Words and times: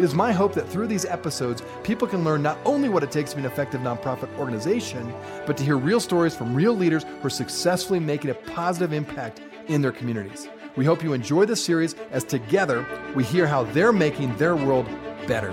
It 0.00 0.04
is 0.04 0.14
my 0.14 0.32
hope 0.32 0.54
that 0.54 0.66
through 0.66 0.86
these 0.86 1.04
episodes, 1.04 1.62
people 1.82 2.08
can 2.08 2.24
learn 2.24 2.42
not 2.42 2.56
only 2.64 2.88
what 2.88 3.02
it 3.02 3.10
takes 3.10 3.32
to 3.32 3.36
be 3.36 3.40
an 3.40 3.46
effective 3.46 3.82
nonprofit 3.82 4.34
organization, 4.38 5.12
but 5.44 5.58
to 5.58 5.62
hear 5.62 5.76
real 5.76 6.00
stories 6.00 6.34
from 6.34 6.54
real 6.54 6.72
leaders 6.72 7.04
who 7.04 7.26
are 7.26 7.28
successfully 7.28 8.00
making 8.00 8.30
a 8.30 8.34
positive 8.34 8.94
impact 8.94 9.42
in 9.68 9.82
their 9.82 9.92
communities. 9.92 10.48
We 10.74 10.86
hope 10.86 11.02
you 11.02 11.12
enjoy 11.12 11.44
this 11.44 11.62
series 11.62 11.96
as 12.12 12.24
together 12.24 12.86
we 13.14 13.24
hear 13.24 13.46
how 13.46 13.64
they're 13.64 13.92
making 13.92 14.34
their 14.38 14.56
world 14.56 14.88
better. 15.26 15.50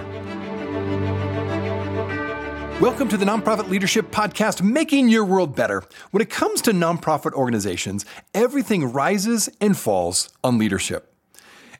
Welcome 2.79 3.09
to 3.09 3.17
the 3.17 3.25
Nonprofit 3.25 3.67
Leadership 3.67 4.11
Podcast, 4.11 4.61
Making 4.61 5.09
Your 5.09 5.25
World 5.25 5.57
Better. 5.57 5.83
When 6.11 6.21
it 6.21 6.29
comes 6.29 6.61
to 6.61 6.71
nonprofit 6.71 7.33
organizations, 7.33 8.05
everything 8.33 8.93
rises 8.93 9.49
and 9.59 9.75
falls 9.75 10.29
on 10.41 10.57
leadership. 10.57 11.16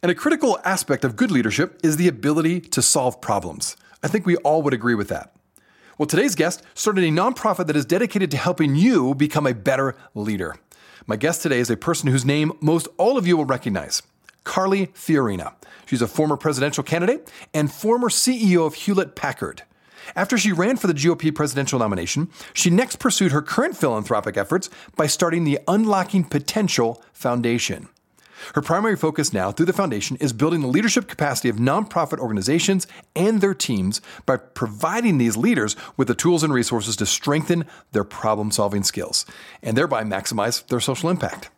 And 0.07 0.13
a 0.13 0.15
critical 0.15 0.57
aspect 0.63 1.03
of 1.03 1.17
good 1.17 1.31
leadership 1.31 1.81
is 1.83 1.97
the 1.97 2.07
ability 2.07 2.61
to 2.61 2.81
solve 2.81 3.19
problems. 3.19 3.75
I 4.01 4.07
think 4.07 4.25
we 4.25 4.37
all 4.37 4.61
would 4.61 4.73
agree 4.73 4.95
with 4.95 5.09
that. 5.09 5.35
Well, 5.97 6.07
today's 6.07 6.33
guest 6.33 6.63
started 6.75 7.03
a 7.03 7.09
nonprofit 7.09 7.67
that 7.67 7.75
is 7.75 7.83
dedicated 7.83 8.31
to 8.31 8.37
helping 8.37 8.77
you 8.77 9.15
become 9.15 9.45
a 9.45 9.53
better 9.53 9.97
leader. 10.15 10.55
My 11.07 11.17
guest 11.17 11.41
today 11.41 11.59
is 11.59 11.69
a 11.69 11.75
person 11.75 12.09
whose 12.09 12.23
name 12.23 12.53
most 12.61 12.87
all 12.95 13.17
of 13.17 13.27
you 13.27 13.35
will 13.35 13.43
recognize 13.43 14.01
Carly 14.45 14.87
Fiorina. 14.93 15.55
She's 15.85 16.01
a 16.01 16.07
former 16.07 16.37
presidential 16.37 16.85
candidate 16.85 17.29
and 17.53 17.69
former 17.69 18.07
CEO 18.07 18.65
of 18.65 18.75
Hewlett 18.75 19.13
Packard. 19.13 19.63
After 20.15 20.37
she 20.37 20.53
ran 20.53 20.77
for 20.77 20.87
the 20.87 20.93
GOP 20.93 21.35
presidential 21.35 21.79
nomination, 21.79 22.29
she 22.53 22.69
next 22.69 22.99
pursued 22.99 23.33
her 23.33 23.41
current 23.41 23.75
philanthropic 23.75 24.37
efforts 24.37 24.69
by 24.95 25.07
starting 25.07 25.43
the 25.43 25.59
Unlocking 25.67 26.23
Potential 26.23 27.03
Foundation. 27.11 27.89
Her 28.55 28.61
primary 28.61 28.95
focus 28.95 29.33
now 29.33 29.51
through 29.51 29.65
the 29.65 29.73
foundation 29.73 30.17
is 30.17 30.33
building 30.33 30.61
the 30.61 30.67
leadership 30.67 31.07
capacity 31.07 31.49
of 31.49 31.57
nonprofit 31.57 32.19
organizations 32.19 32.87
and 33.15 33.41
their 33.41 33.53
teams 33.53 34.01
by 34.25 34.37
providing 34.37 35.17
these 35.17 35.37
leaders 35.37 35.75
with 35.95 36.07
the 36.07 36.15
tools 36.15 36.43
and 36.43 36.53
resources 36.53 36.95
to 36.97 37.05
strengthen 37.05 37.65
their 37.91 38.03
problem 38.03 38.51
solving 38.51 38.83
skills 38.83 39.25
and 39.61 39.77
thereby 39.77 40.03
maximize 40.03 40.65
their 40.67 40.79
social 40.79 41.09
impact. 41.09 41.49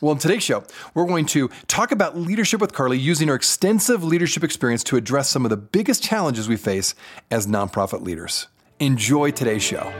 Well, 0.00 0.12
in 0.12 0.18
today's 0.18 0.42
show, 0.42 0.64
we're 0.94 1.06
going 1.06 1.26
to 1.26 1.48
talk 1.68 1.92
about 1.92 2.16
leadership 2.16 2.60
with 2.60 2.72
Carly 2.72 2.98
using 2.98 3.28
her 3.28 3.36
extensive 3.36 4.02
leadership 4.02 4.42
experience 4.42 4.82
to 4.84 4.96
address 4.96 5.28
some 5.28 5.44
of 5.44 5.50
the 5.50 5.56
biggest 5.56 6.02
challenges 6.02 6.48
we 6.48 6.56
face 6.56 6.96
as 7.30 7.46
nonprofit 7.46 8.02
leaders. 8.02 8.48
Enjoy 8.80 9.30
today's 9.30 9.62
show. 9.62 9.92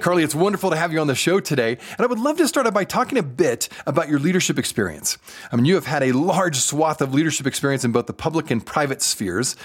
Carly, 0.00 0.22
it's 0.22 0.34
wonderful 0.34 0.70
to 0.70 0.76
have 0.76 0.92
you 0.92 1.00
on 1.00 1.08
the 1.08 1.14
show 1.14 1.40
today. 1.40 1.72
And 1.72 2.00
I 2.00 2.06
would 2.06 2.20
love 2.20 2.36
to 2.38 2.46
start 2.46 2.66
out 2.66 2.74
by 2.74 2.84
talking 2.84 3.18
a 3.18 3.22
bit 3.22 3.68
about 3.84 4.08
your 4.08 4.20
leadership 4.20 4.58
experience. 4.58 5.18
I 5.50 5.56
mean, 5.56 5.64
you 5.64 5.74
have 5.74 5.86
had 5.86 6.04
a 6.04 6.12
large 6.12 6.56
swath 6.56 7.00
of 7.00 7.12
leadership 7.12 7.46
experience 7.46 7.84
in 7.84 7.90
both 7.90 8.06
the 8.06 8.12
public 8.12 8.50
and 8.50 8.64
private 8.64 9.02
spheres, 9.02 9.56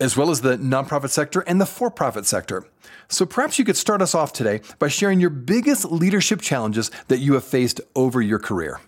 as 0.00 0.16
well 0.16 0.30
as 0.30 0.40
the 0.40 0.56
nonprofit 0.56 1.10
sector 1.10 1.40
and 1.42 1.60
the 1.60 1.66
for 1.66 1.90
profit 1.90 2.26
sector. 2.26 2.64
So 3.08 3.24
perhaps 3.24 3.58
you 3.58 3.64
could 3.64 3.76
start 3.76 4.02
us 4.02 4.14
off 4.14 4.32
today 4.32 4.60
by 4.80 4.88
sharing 4.88 5.20
your 5.20 5.30
biggest 5.30 5.84
leadership 5.84 6.40
challenges 6.40 6.90
that 7.06 7.18
you 7.18 7.34
have 7.34 7.44
faced 7.44 7.80
over 7.94 8.20
your 8.20 8.40
career. 8.40 8.80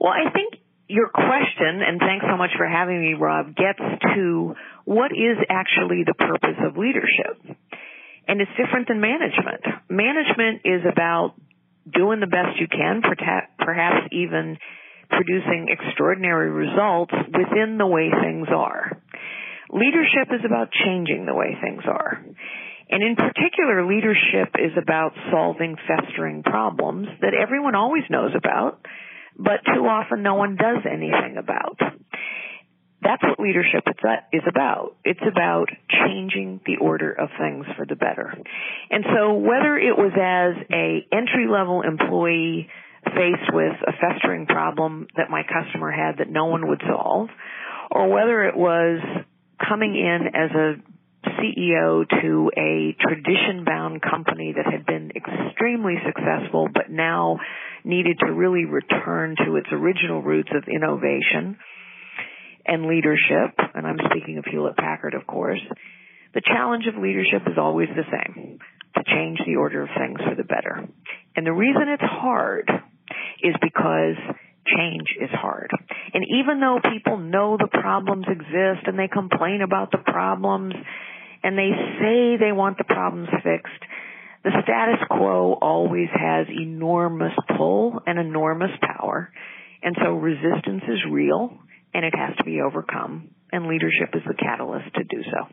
Well, 0.00 0.12
I 0.12 0.30
think 0.32 0.54
your 0.88 1.08
question, 1.08 1.82
and 1.86 2.00
thanks 2.00 2.24
so 2.28 2.36
much 2.36 2.50
for 2.56 2.66
having 2.66 3.00
me, 3.00 3.14
Rob, 3.14 3.54
gets 3.54 3.80
to 4.14 4.54
what 4.84 5.12
is 5.12 5.36
actually 5.50 6.04
the 6.06 6.14
purpose 6.14 6.56
of 6.66 6.78
leadership. 6.78 7.58
And 8.26 8.40
it's 8.40 8.50
different 8.56 8.88
than 8.88 9.00
management. 9.00 9.62
Management 9.88 10.62
is 10.64 10.82
about 10.90 11.34
doing 11.92 12.20
the 12.20 12.26
best 12.26 12.58
you 12.58 12.68
can, 12.68 13.02
perhaps 13.58 14.08
even 14.12 14.56
producing 15.10 15.68
extraordinary 15.68 16.50
results 16.50 17.12
within 17.28 17.76
the 17.78 17.86
way 17.86 18.10
things 18.10 18.48
are. 18.48 18.96
Leadership 19.70 20.32
is 20.32 20.40
about 20.44 20.68
changing 20.72 21.26
the 21.26 21.34
way 21.34 21.56
things 21.60 21.82
are. 21.86 22.24
And 22.90 23.02
in 23.02 23.16
particular, 23.16 23.86
leadership 23.86 24.54
is 24.56 24.72
about 24.80 25.12
solving 25.30 25.76
festering 25.88 26.42
problems 26.42 27.08
that 27.20 27.34
everyone 27.34 27.74
always 27.74 28.04
knows 28.08 28.32
about, 28.36 28.80
but 29.36 29.64
too 29.66 29.84
often 29.84 30.22
no 30.22 30.34
one 30.34 30.56
does 30.56 30.84
anything 30.90 31.36
about. 31.38 31.80
That's 33.04 33.22
what 33.22 33.38
leadership 33.38 33.84
is 34.32 34.42
about. 34.48 34.96
It's 35.04 35.20
about 35.28 35.68
changing 35.90 36.60
the 36.64 36.78
order 36.80 37.12
of 37.12 37.28
things 37.38 37.66
for 37.76 37.84
the 37.84 37.96
better. 37.96 38.32
And 38.90 39.04
so 39.14 39.34
whether 39.34 39.76
it 39.76 39.96
was 39.96 40.12
as 40.16 40.64
a 40.72 41.06
entry 41.12 41.46
level 41.46 41.82
employee 41.82 42.68
faced 43.04 43.52
with 43.52 43.76
a 43.86 43.92
festering 43.92 44.46
problem 44.46 45.06
that 45.16 45.28
my 45.28 45.42
customer 45.42 45.92
had 45.92 46.18
that 46.18 46.30
no 46.30 46.46
one 46.46 46.66
would 46.66 46.80
solve, 46.88 47.28
or 47.90 48.08
whether 48.08 48.48
it 48.48 48.56
was 48.56 49.00
coming 49.60 49.94
in 49.94 50.28
as 50.34 50.50
a 50.50 50.74
CEO 51.28 52.08
to 52.22 52.50
a 52.56 52.96
tradition 53.00 53.64
bound 53.66 54.00
company 54.00 54.54
that 54.56 54.70
had 54.70 54.86
been 54.86 55.10
extremely 55.14 55.96
successful 56.06 56.68
but 56.72 56.90
now 56.90 57.38
needed 57.84 58.18
to 58.20 58.32
really 58.32 58.64
return 58.64 59.36
to 59.44 59.56
its 59.56 59.68
original 59.72 60.22
roots 60.22 60.50
of 60.54 60.64
innovation 60.68 61.58
and 62.66 62.86
leadership, 62.86 63.54
and 63.74 63.86
I'm 63.86 63.98
speaking 64.10 64.38
of 64.38 64.44
Hewlett 64.50 64.76
Packard, 64.76 65.14
of 65.14 65.26
course, 65.26 65.60
the 66.34 66.42
challenge 66.44 66.84
of 66.86 67.00
leadership 67.00 67.42
is 67.46 67.58
always 67.58 67.88
the 67.94 68.04
same 68.10 68.58
to 68.96 69.02
change 69.06 69.38
the 69.46 69.56
order 69.56 69.82
of 69.82 69.88
things 69.96 70.18
for 70.28 70.34
the 70.34 70.44
better. 70.44 70.88
And 71.36 71.46
the 71.46 71.52
reason 71.52 71.88
it's 71.88 72.02
hard 72.02 72.70
is 73.42 73.54
because 73.60 74.16
change 74.66 75.14
is 75.20 75.30
hard. 75.30 75.70
And 76.12 76.24
even 76.40 76.60
though 76.60 76.78
people 76.82 77.18
know 77.18 77.56
the 77.56 77.68
problems 77.68 78.26
exist 78.28 78.86
and 78.86 78.98
they 78.98 79.08
complain 79.08 79.60
about 79.62 79.90
the 79.90 79.98
problems 79.98 80.74
and 81.42 81.58
they 81.58 81.70
say 82.00 82.36
they 82.38 82.52
want 82.52 82.78
the 82.78 82.84
problems 82.84 83.28
fixed, 83.42 83.82
the 84.42 84.50
status 84.62 85.00
quo 85.10 85.56
always 85.60 86.08
has 86.12 86.46
enormous 86.48 87.32
pull 87.56 88.00
and 88.06 88.18
enormous 88.18 88.70
power. 88.80 89.30
And 89.82 89.96
so 90.02 90.12
resistance 90.12 90.82
is 90.88 90.98
real 91.10 91.58
and 91.94 92.04
it 92.04 92.14
has 92.14 92.36
to 92.36 92.44
be 92.44 92.60
overcome. 92.60 93.30
And 93.52 93.66
leadership 93.66 94.10
is 94.14 94.22
the 94.26 94.34
catalyst 94.34 94.92
to 94.96 95.04
do 95.04 95.22
so. 95.22 95.48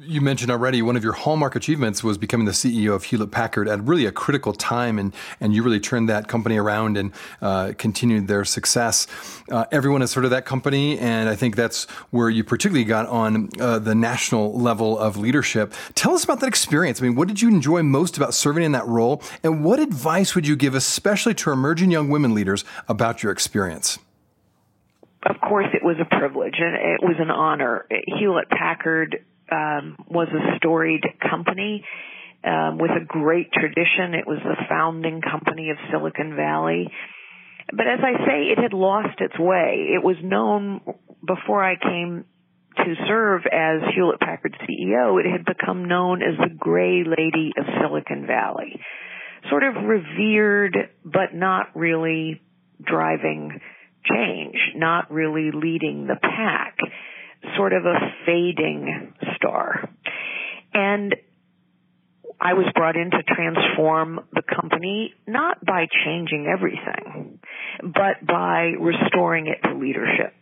You 0.00 0.22
mentioned 0.22 0.50
already 0.50 0.80
one 0.80 0.96
of 0.96 1.04
your 1.04 1.12
hallmark 1.12 1.54
achievements 1.54 2.02
was 2.02 2.16
becoming 2.16 2.46
the 2.46 2.52
CEO 2.52 2.94
of 2.94 3.04
Hewlett 3.04 3.30
Packard 3.30 3.68
at 3.68 3.82
really 3.84 4.06
a 4.06 4.12
critical 4.12 4.54
time, 4.54 4.98
and, 4.98 5.14
and 5.40 5.54
you 5.54 5.62
really 5.62 5.78
turned 5.78 6.08
that 6.08 6.26
company 6.26 6.56
around 6.56 6.96
and 6.96 7.12
uh, 7.42 7.74
continued 7.76 8.26
their 8.26 8.46
success. 8.46 9.06
Uh, 9.52 9.66
everyone 9.70 10.00
has 10.00 10.14
heard 10.14 10.24
of 10.24 10.30
that 10.30 10.46
company, 10.46 10.98
and 10.98 11.28
I 11.28 11.36
think 11.36 11.54
that's 11.54 11.84
where 12.10 12.30
you 12.30 12.42
particularly 12.44 12.84
got 12.84 13.06
on 13.06 13.50
uh, 13.60 13.78
the 13.78 13.94
national 13.94 14.58
level 14.58 14.98
of 14.98 15.18
leadership. 15.18 15.74
Tell 15.94 16.14
us 16.14 16.24
about 16.24 16.40
that 16.40 16.48
experience. 16.48 17.00
I 17.00 17.04
mean, 17.04 17.14
what 17.14 17.28
did 17.28 17.42
you 17.42 17.48
enjoy 17.48 17.82
most 17.82 18.16
about 18.16 18.32
serving 18.32 18.64
in 18.64 18.72
that 18.72 18.86
role, 18.86 19.22
and 19.42 19.62
what 19.62 19.78
advice 19.78 20.34
would 20.34 20.46
you 20.46 20.56
give, 20.56 20.74
especially 20.74 21.34
to 21.34 21.50
emerging 21.50 21.90
young 21.90 22.08
women 22.08 22.34
leaders, 22.34 22.64
about 22.88 23.22
your 23.22 23.30
experience? 23.30 23.98
Of 25.26 25.40
course, 25.40 25.66
it 25.72 25.82
was 25.82 25.96
a 26.00 26.04
privilege 26.04 26.54
and 26.58 26.74
it 26.74 27.02
was 27.02 27.16
an 27.18 27.30
honor. 27.30 27.86
Hewlett 28.18 28.48
Packard 28.50 29.24
um, 29.50 29.96
was 30.08 30.28
a 30.28 30.56
storied 30.58 31.04
company 31.30 31.84
um, 32.44 32.78
with 32.78 32.90
a 32.90 33.04
great 33.04 33.52
tradition. 33.52 34.14
It 34.14 34.26
was 34.26 34.38
the 34.42 34.56
founding 34.68 35.20
company 35.22 35.70
of 35.70 35.76
Silicon 35.90 36.36
Valley. 36.36 36.90
But 37.70 37.86
as 37.86 38.00
I 38.02 38.26
say, 38.26 38.52
it 38.52 38.58
had 38.58 38.72
lost 38.74 39.20
its 39.20 39.38
way. 39.38 39.88
It 39.94 40.04
was 40.04 40.16
known 40.22 40.80
before 41.26 41.64
I 41.64 41.76
came 41.76 42.26
to 42.76 42.94
serve 43.06 43.42
as 43.50 43.80
Hewlett 43.94 44.20
Packard 44.20 44.56
CEO, 44.62 45.20
it 45.20 45.30
had 45.30 45.44
become 45.44 45.86
known 45.86 46.22
as 46.22 46.36
the 46.38 46.54
Gray 46.54 47.04
Lady 47.04 47.52
of 47.56 47.64
Silicon 47.80 48.26
Valley. 48.26 48.80
Sort 49.48 49.62
of 49.62 49.74
revered, 49.84 50.76
but 51.04 51.34
not 51.34 51.68
really 51.74 52.40
driving 52.82 53.60
change, 54.10 54.56
not 54.76 55.10
really 55.10 55.50
leading 55.52 56.06
the 56.06 56.16
pack, 56.20 56.76
sort 57.56 57.72
of 57.72 57.84
a 57.84 57.98
fading 58.26 59.14
star. 59.36 59.88
And 60.72 61.14
I 62.40 62.54
was 62.54 62.66
brought 62.74 62.96
in 62.96 63.10
to 63.10 63.22
transform 63.22 64.20
the 64.32 64.42
company 64.42 65.14
not 65.26 65.64
by 65.64 65.86
changing 66.04 66.46
everything, 66.46 67.38
but 67.82 68.26
by 68.26 68.72
restoring 68.78 69.46
it 69.46 69.66
to 69.66 69.74
leadership. 69.74 70.34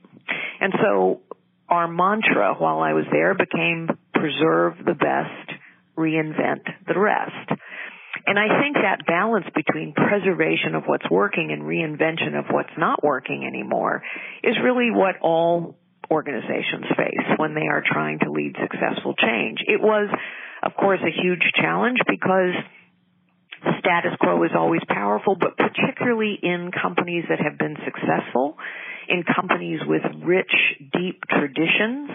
And 0.60 0.72
so 0.82 1.20
our 1.68 1.88
mantra 1.88 2.54
while 2.58 2.80
I 2.80 2.92
was 2.92 3.04
there 3.10 3.34
became 3.34 3.88
preserve 4.14 4.74
the 4.84 4.94
best, 4.94 5.58
reinvent 5.96 6.64
the 6.86 6.98
rest. 6.98 7.60
And 8.26 8.38
I 8.38 8.62
think 8.62 8.76
that 8.76 9.06
balance 9.06 9.46
between 9.54 9.94
preservation 9.94 10.74
of 10.74 10.84
what's 10.86 11.08
working 11.10 11.50
and 11.50 11.62
reinvention 11.62 12.38
of 12.38 12.46
what's 12.50 12.72
not 12.78 13.02
working 13.02 13.44
anymore 13.46 14.02
is 14.44 14.54
really 14.62 14.90
what 14.90 15.16
all 15.20 15.76
organizations 16.10 16.84
face 16.96 17.26
when 17.38 17.54
they 17.54 17.66
are 17.66 17.82
trying 17.84 18.18
to 18.20 18.30
lead 18.30 18.54
successful 18.60 19.14
change. 19.14 19.58
It 19.66 19.80
was, 19.80 20.08
of 20.62 20.72
course, 20.78 21.00
a 21.02 21.10
huge 21.10 21.42
challenge 21.56 21.98
because 22.06 22.54
status 23.78 24.12
quo 24.20 24.42
is 24.44 24.50
always 24.56 24.82
powerful, 24.88 25.36
but 25.38 25.56
particularly 25.56 26.38
in 26.42 26.70
companies 26.70 27.24
that 27.28 27.40
have 27.40 27.58
been 27.58 27.76
successful, 27.84 28.56
in 29.08 29.24
companies 29.24 29.80
with 29.86 30.02
rich, 30.24 30.52
deep 30.92 31.22
traditions. 31.28 32.10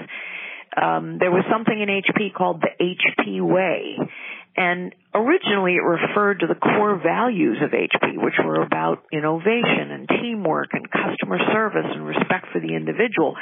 Um, 0.75 1.18
there 1.19 1.31
was 1.31 1.44
something 1.51 1.80
in 1.80 1.89
HP 1.89 2.33
called 2.33 2.62
the 2.62 2.71
HP 2.80 3.42
Way. 3.42 3.98
And 4.57 4.94
originally 5.13 5.75
it 5.75 5.86
referred 5.86 6.39
to 6.39 6.48
the 6.48 6.56
core 6.56 6.98
values 6.98 7.57
of 7.62 7.69
HP, 7.69 8.18
which 8.18 8.33
were 8.44 8.63
about 8.63 9.04
innovation 9.13 9.92
and 9.92 10.09
teamwork 10.09 10.69
and 10.74 10.89
customer 10.89 11.38
service 11.54 11.86
and 11.86 12.06
respect 12.06 12.48
for 12.51 12.59
the 12.59 12.74
individual. 12.75 13.36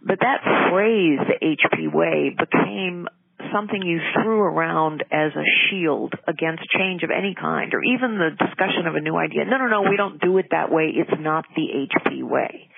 But 0.00 0.20
that 0.20 0.40
phrase, 0.72 1.20
the 1.20 1.38
HP 1.44 1.92
way, 1.92 2.32
became 2.32 3.08
something 3.52 3.82
you 3.82 4.00
threw 4.14 4.40
around 4.40 5.04
as 5.12 5.32
a 5.36 5.44
shield 5.68 6.14
against 6.26 6.62
change 6.76 7.02
of 7.02 7.10
any 7.10 7.34
kind, 7.38 7.74
or 7.74 7.82
even 7.82 8.18
the 8.18 8.30
discussion 8.32 8.86
of 8.86 8.94
a 8.94 9.00
new 9.00 9.16
idea. 9.16 9.44
No, 9.44 9.58
no, 9.58 9.68
no, 9.68 9.82
we 9.82 9.96
don't 9.96 10.20
do 10.20 10.38
it 10.38 10.46
that 10.50 10.72
way. 10.72 10.92
It's 10.94 11.20
not 11.20 11.44
the 11.54 11.68
HP 11.86 12.22
way. 12.22 12.68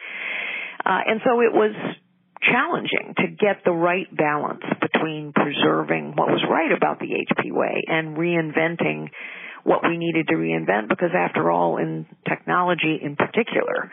Uh, 0.84 1.00
and 1.06 1.20
so 1.24 1.40
it 1.40 1.52
was 1.52 1.74
challenging 2.50 3.14
to 3.16 3.28
get 3.28 3.64
the 3.64 3.72
right 3.72 4.08
balance 4.14 4.62
between 4.80 5.32
preserving 5.32 6.14
what 6.16 6.28
was 6.28 6.42
right 6.50 6.72
about 6.76 6.98
the 6.98 7.06
HP 7.06 7.52
way 7.52 7.84
and 7.86 8.16
reinventing 8.16 9.08
what 9.64 9.82
we 9.82 9.98
needed 9.98 10.28
to 10.28 10.34
reinvent 10.34 10.88
because 10.88 11.10
after 11.16 11.50
all 11.50 11.76
in 11.76 12.06
technology 12.28 12.98
in 13.02 13.14
particular 13.16 13.90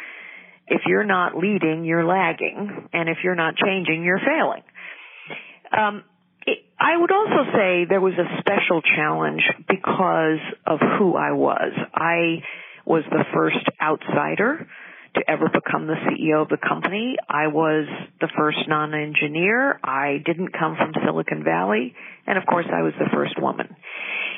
if 0.68 0.81
you're 0.86 1.06
not 1.06 1.38
leading, 1.38 1.86
you're 1.86 2.06
lagging, 2.06 2.89
and 2.92 3.09
if 3.09 3.19
you're 3.24 3.36
not 3.36 3.56
changing, 3.56 4.04
you're 4.04 4.19
failing. 4.19 4.63
Um, 5.71 6.03
it, 6.45 6.60
I 6.80 6.98
would 6.98 7.12
also 7.12 7.51
say 7.53 7.86
there 7.89 8.01
was 8.01 8.13
a 8.13 8.39
special 8.39 8.81
challenge 8.81 9.42
because 9.68 10.39
of 10.65 10.80
who 11.00 11.15
I 11.15 11.31
was. 11.31 11.71
I 11.94 12.44
was 12.86 13.03
the 13.10 13.24
first 13.33 13.65
outsider 13.81 14.68
to 15.17 15.29
ever 15.29 15.49
become 15.49 15.87
the 15.87 15.95
CEO 16.07 16.41
of 16.41 16.49
the 16.49 16.57
company. 16.57 17.15
I 17.29 17.47
was 17.47 17.87
the 18.21 18.29
first 18.37 18.59
non-engineer. 18.67 19.79
I 19.83 20.17
didn't 20.25 20.53
come 20.53 20.75
from 20.75 20.93
Silicon 21.05 21.43
Valley. 21.43 21.95
And 22.25 22.37
of 22.37 22.45
course 22.45 22.65
I 22.71 22.81
was 22.81 22.93
the 22.99 23.09
first 23.13 23.35
woman. 23.41 23.67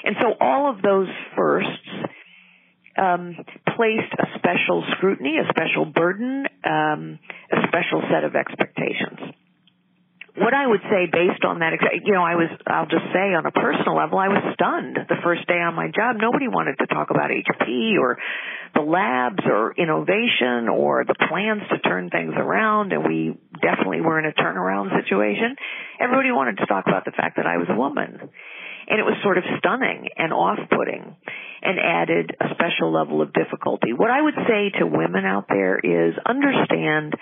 And 0.04 0.16
so 0.22 0.34
all 0.40 0.72
of 0.72 0.82
those 0.82 1.08
firsts 1.36 1.90
um, 2.98 3.36
placed 3.76 4.14
a 4.20 4.40
special 4.40 4.84
scrutiny, 4.98 5.38
a 5.38 5.48
special 5.50 5.86
burden, 5.86 6.46
um, 6.64 7.20
a 7.52 7.68
special 7.68 8.02
set 8.12 8.24
of 8.24 8.36
expectations. 8.36 9.36
What 10.40 10.56
I 10.56 10.66
would 10.66 10.80
say 10.88 11.04
based 11.12 11.44
on 11.44 11.60
that, 11.60 11.76
you 12.08 12.16
know, 12.16 12.24
I 12.24 12.40
was, 12.40 12.48
I'll 12.64 12.88
just 12.88 13.12
say 13.12 13.36
on 13.36 13.44
a 13.46 13.52
personal 13.52 14.00
level, 14.00 14.18
I 14.18 14.32
was 14.32 14.40
stunned 14.56 14.96
the 14.96 15.20
first 15.20 15.44
day 15.52 15.60
on 15.60 15.76
my 15.76 15.92
job. 15.92 16.16
Nobody 16.16 16.48
wanted 16.48 16.80
to 16.80 16.88
talk 16.88 17.12
about 17.12 17.28
HP 17.28 18.00
or 18.00 18.16
the 18.74 18.80
labs 18.80 19.44
or 19.44 19.76
innovation 19.76 20.72
or 20.72 21.04
the 21.04 21.16
plans 21.28 21.68
to 21.76 21.80
turn 21.84 22.10
things 22.10 22.32
around 22.40 22.94
and 22.94 23.04
we 23.04 23.36
definitely 23.60 24.00
were 24.00 24.16
in 24.16 24.32
a 24.32 24.32
turnaround 24.32 24.96
situation. 24.96 25.60
Everybody 26.00 26.32
wanted 26.32 26.64
to 26.64 26.66
talk 26.72 26.88
about 26.88 27.04
the 27.04 27.12
fact 27.12 27.36
that 27.36 27.46
I 27.46 27.58
was 27.58 27.68
a 27.68 27.76
woman. 27.76 28.32
And 28.88 28.98
it 28.98 29.04
was 29.04 29.20
sort 29.22 29.38
of 29.38 29.44
stunning 29.60 30.08
and 30.16 30.32
off-putting 30.32 31.16
and 31.62 31.76
added 31.84 32.32
a 32.40 32.56
special 32.56 32.96
level 32.96 33.22
of 33.22 33.34
difficulty. 33.34 33.92
What 33.92 34.10
I 34.10 34.22
would 34.22 34.40
say 34.48 34.72
to 34.80 34.88
women 34.88 35.26
out 35.26 35.46
there 35.50 35.78
is 35.78 36.16
understand 36.26 37.14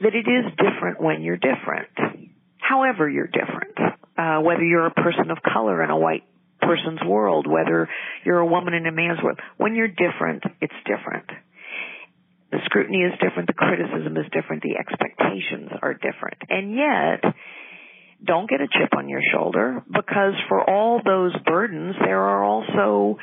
that 0.00 0.14
it 0.14 0.24
is 0.24 0.48
different 0.56 1.00
when 1.00 1.22
you're 1.22 1.36
different. 1.36 2.29
However 2.70 3.08
you're 3.08 3.26
different. 3.26 3.76
Uh, 4.16 4.40
whether 4.42 4.62
you're 4.62 4.86
a 4.86 4.94
person 4.94 5.30
of 5.30 5.38
color 5.42 5.82
in 5.82 5.90
a 5.90 5.98
white 5.98 6.22
person's 6.60 7.00
world, 7.04 7.46
whether 7.48 7.88
you're 8.24 8.38
a 8.38 8.46
woman 8.46 8.74
in 8.74 8.86
a 8.86 8.92
man's 8.92 9.18
world. 9.22 9.40
When 9.56 9.74
you're 9.74 9.88
different, 9.88 10.44
it's 10.60 10.74
different. 10.86 11.26
The 12.52 12.58
scrutiny 12.64 12.98
is 12.98 13.12
different, 13.20 13.46
the 13.46 13.54
criticism 13.54 14.16
is 14.16 14.26
different, 14.32 14.62
the 14.62 14.76
expectations 14.76 15.70
are 15.82 15.94
different. 15.94 16.38
And 16.48 16.74
yet, 16.74 17.34
don't 18.24 18.48
get 18.48 18.60
a 18.60 18.66
chip 18.66 18.96
on 18.96 19.08
your 19.08 19.22
shoulder 19.32 19.82
because 19.86 20.34
for 20.48 20.68
all 20.68 21.00
those 21.04 21.32
burdens, 21.46 21.94
there 22.04 22.20
are 22.20 22.44
also 22.44 23.18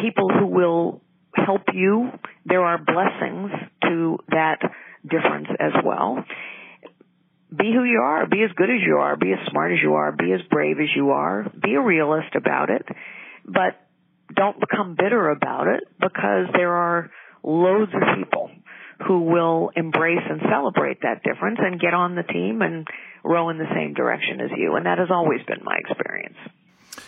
people 0.00 0.28
who 0.30 0.46
will 0.46 1.02
help 1.34 1.62
you. 1.74 2.10
There 2.46 2.64
are 2.64 2.78
blessings 2.78 3.50
to 3.82 4.18
that 4.30 4.58
difference 5.02 5.48
as 5.60 5.72
well. 5.84 6.24
Be 7.56 7.72
who 7.72 7.84
you 7.84 8.00
are. 8.02 8.26
Be 8.26 8.42
as 8.42 8.50
good 8.56 8.70
as 8.70 8.80
you 8.86 8.96
are. 8.96 9.16
Be 9.16 9.32
as 9.32 9.50
smart 9.50 9.72
as 9.72 9.78
you 9.82 9.94
are. 9.94 10.12
Be 10.12 10.32
as 10.32 10.40
brave 10.50 10.78
as 10.80 10.88
you 10.96 11.10
are. 11.10 11.50
Be 11.62 11.74
a 11.74 11.80
realist 11.80 12.34
about 12.34 12.70
it. 12.70 12.86
But 13.44 13.78
don't 14.34 14.58
become 14.58 14.96
bitter 14.96 15.30
about 15.30 15.66
it 15.68 15.84
because 16.00 16.46
there 16.54 16.72
are 16.72 17.10
loads 17.42 17.92
of 17.94 18.00
people 18.16 18.50
who 19.06 19.22
will 19.22 19.70
embrace 19.76 20.22
and 20.28 20.40
celebrate 20.48 21.02
that 21.02 21.22
difference 21.24 21.58
and 21.60 21.80
get 21.80 21.92
on 21.92 22.14
the 22.14 22.22
team 22.22 22.62
and 22.62 22.86
row 23.24 23.50
in 23.50 23.58
the 23.58 23.68
same 23.74 23.94
direction 23.94 24.40
as 24.40 24.50
you. 24.56 24.76
And 24.76 24.86
that 24.86 24.98
has 24.98 25.08
always 25.10 25.40
been 25.46 25.62
my 25.62 25.76
experience. 25.78 26.36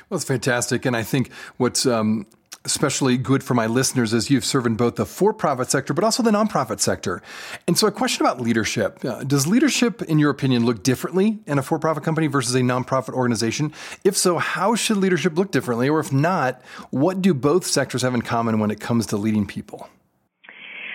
Well, 0.08 0.16
it's 0.16 0.24
fantastic. 0.24 0.84
And 0.84 0.96
I 0.96 1.02
think 1.02 1.30
what's 1.56 1.86
um, 1.86 2.26
especially 2.64 3.16
good 3.18 3.42
for 3.42 3.54
my 3.54 3.66
listeners 3.66 4.14
as 4.14 4.30
you've 4.30 4.44
served 4.44 4.66
in 4.66 4.74
both 4.74 4.96
the 4.96 5.04
for-profit 5.04 5.70
sector 5.70 5.92
but 5.92 6.02
also 6.02 6.22
the 6.22 6.30
nonprofit 6.30 6.80
sector. 6.80 7.22
And 7.66 7.76
so 7.76 7.86
a 7.86 7.92
question 7.92 8.24
about 8.24 8.40
leadership. 8.40 9.04
Uh, 9.04 9.22
does 9.24 9.46
leadership, 9.46 10.02
in 10.02 10.18
your 10.18 10.30
opinion, 10.30 10.64
look 10.64 10.82
differently 10.82 11.40
in 11.46 11.58
a 11.58 11.62
for-profit 11.62 12.02
company 12.02 12.26
versus 12.26 12.54
a 12.54 12.60
nonprofit 12.60 13.12
organization? 13.12 13.72
If 14.02 14.16
so, 14.16 14.38
how 14.38 14.74
should 14.74 14.96
leadership 14.96 15.36
look 15.36 15.50
differently? 15.50 15.88
Or 15.88 16.00
if 16.00 16.12
not, 16.12 16.62
what 16.90 17.20
do 17.20 17.34
both 17.34 17.66
sectors 17.66 18.02
have 18.02 18.14
in 18.14 18.22
common 18.22 18.58
when 18.58 18.70
it 18.70 18.80
comes 18.80 19.06
to 19.08 19.16
leading 19.16 19.46
people? 19.46 19.88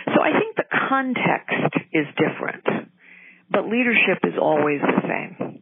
So 0.05 0.21
I 0.21 0.31
think 0.39 0.55
the 0.55 0.65
context 0.89 1.75
is 1.93 2.07
different, 2.17 2.89
but 3.51 3.65
leadership 3.65 4.19
is 4.23 4.33
always 4.41 4.81
the 4.81 5.01
same. 5.07 5.61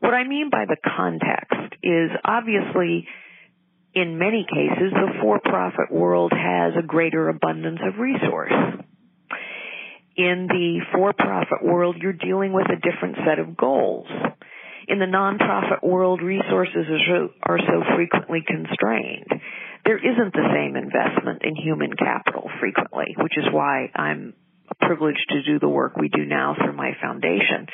What 0.00 0.14
I 0.14 0.26
mean 0.26 0.50
by 0.50 0.64
the 0.66 0.76
context 0.96 1.76
is 1.82 2.10
obviously 2.24 3.06
in 4.00 4.18
many 4.18 4.46
cases, 4.48 4.92
the 4.92 5.18
for-profit 5.20 5.90
world 5.90 6.32
has 6.32 6.74
a 6.78 6.86
greater 6.86 7.28
abundance 7.28 7.80
of 7.82 7.98
resource. 7.98 8.52
In 10.16 10.46
the 10.48 10.80
for-profit 10.92 11.64
world, 11.64 11.96
you're 12.00 12.12
dealing 12.12 12.52
with 12.52 12.66
a 12.70 12.76
different 12.76 13.16
set 13.26 13.38
of 13.38 13.56
goals. 13.56 14.06
In 14.86 14.98
the 14.98 15.06
nonprofit 15.06 15.82
world, 15.82 16.22
resources 16.22 16.86
are 17.42 17.58
so 17.58 17.82
frequently 17.96 18.42
constrained. 18.46 19.28
There 19.84 19.98
isn't 19.98 20.32
the 20.32 20.48
same 20.54 20.76
investment 20.76 21.42
in 21.42 21.56
human 21.56 21.92
capital 21.94 22.50
frequently, 22.60 23.14
which 23.18 23.36
is 23.36 23.44
why 23.52 23.90
I'm 23.94 24.34
privileged 24.80 25.26
to 25.30 25.42
do 25.42 25.58
the 25.58 25.68
work 25.68 25.96
we 25.96 26.08
do 26.08 26.24
now 26.24 26.54
through 26.54 26.76
my 26.76 26.92
foundation 27.00 27.66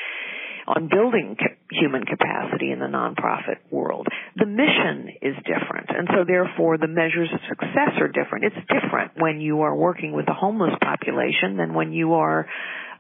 on 0.67 0.89
building 0.89 1.37
human 1.71 2.05
capacity 2.05 2.71
in 2.73 2.79
the 2.79 2.87
nonprofit 2.87 3.61
world. 3.71 4.07
The 4.37 4.47
mission 4.47 5.11
is 5.21 5.35
different, 5.45 5.91
and 5.91 6.09
so 6.09 6.25
therefore 6.27 6.79
the 6.79 6.89
measures 6.89 7.29
of 7.33 7.41
success 7.49 8.01
are 8.01 8.09
different. 8.09 8.47
It's 8.47 8.67
different 8.69 9.13
when 9.19 9.41
you 9.41 9.63
are 9.63 9.75
working 9.75 10.13
with 10.13 10.29
a 10.29 10.35
homeless 10.35 10.75
population 10.81 11.57
than 11.57 11.75
when 11.75 11.93
you 11.93 12.15
are 12.15 12.47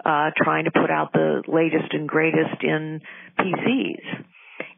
uh, 0.05 0.31
trying 0.37 0.65
to 0.65 0.71
put 0.71 0.91
out 0.91 1.13
the 1.13 1.43
latest 1.49 1.93
and 1.93 2.09
greatest 2.09 2.63
in 2.63 3.01
PCs. 3.39 4.25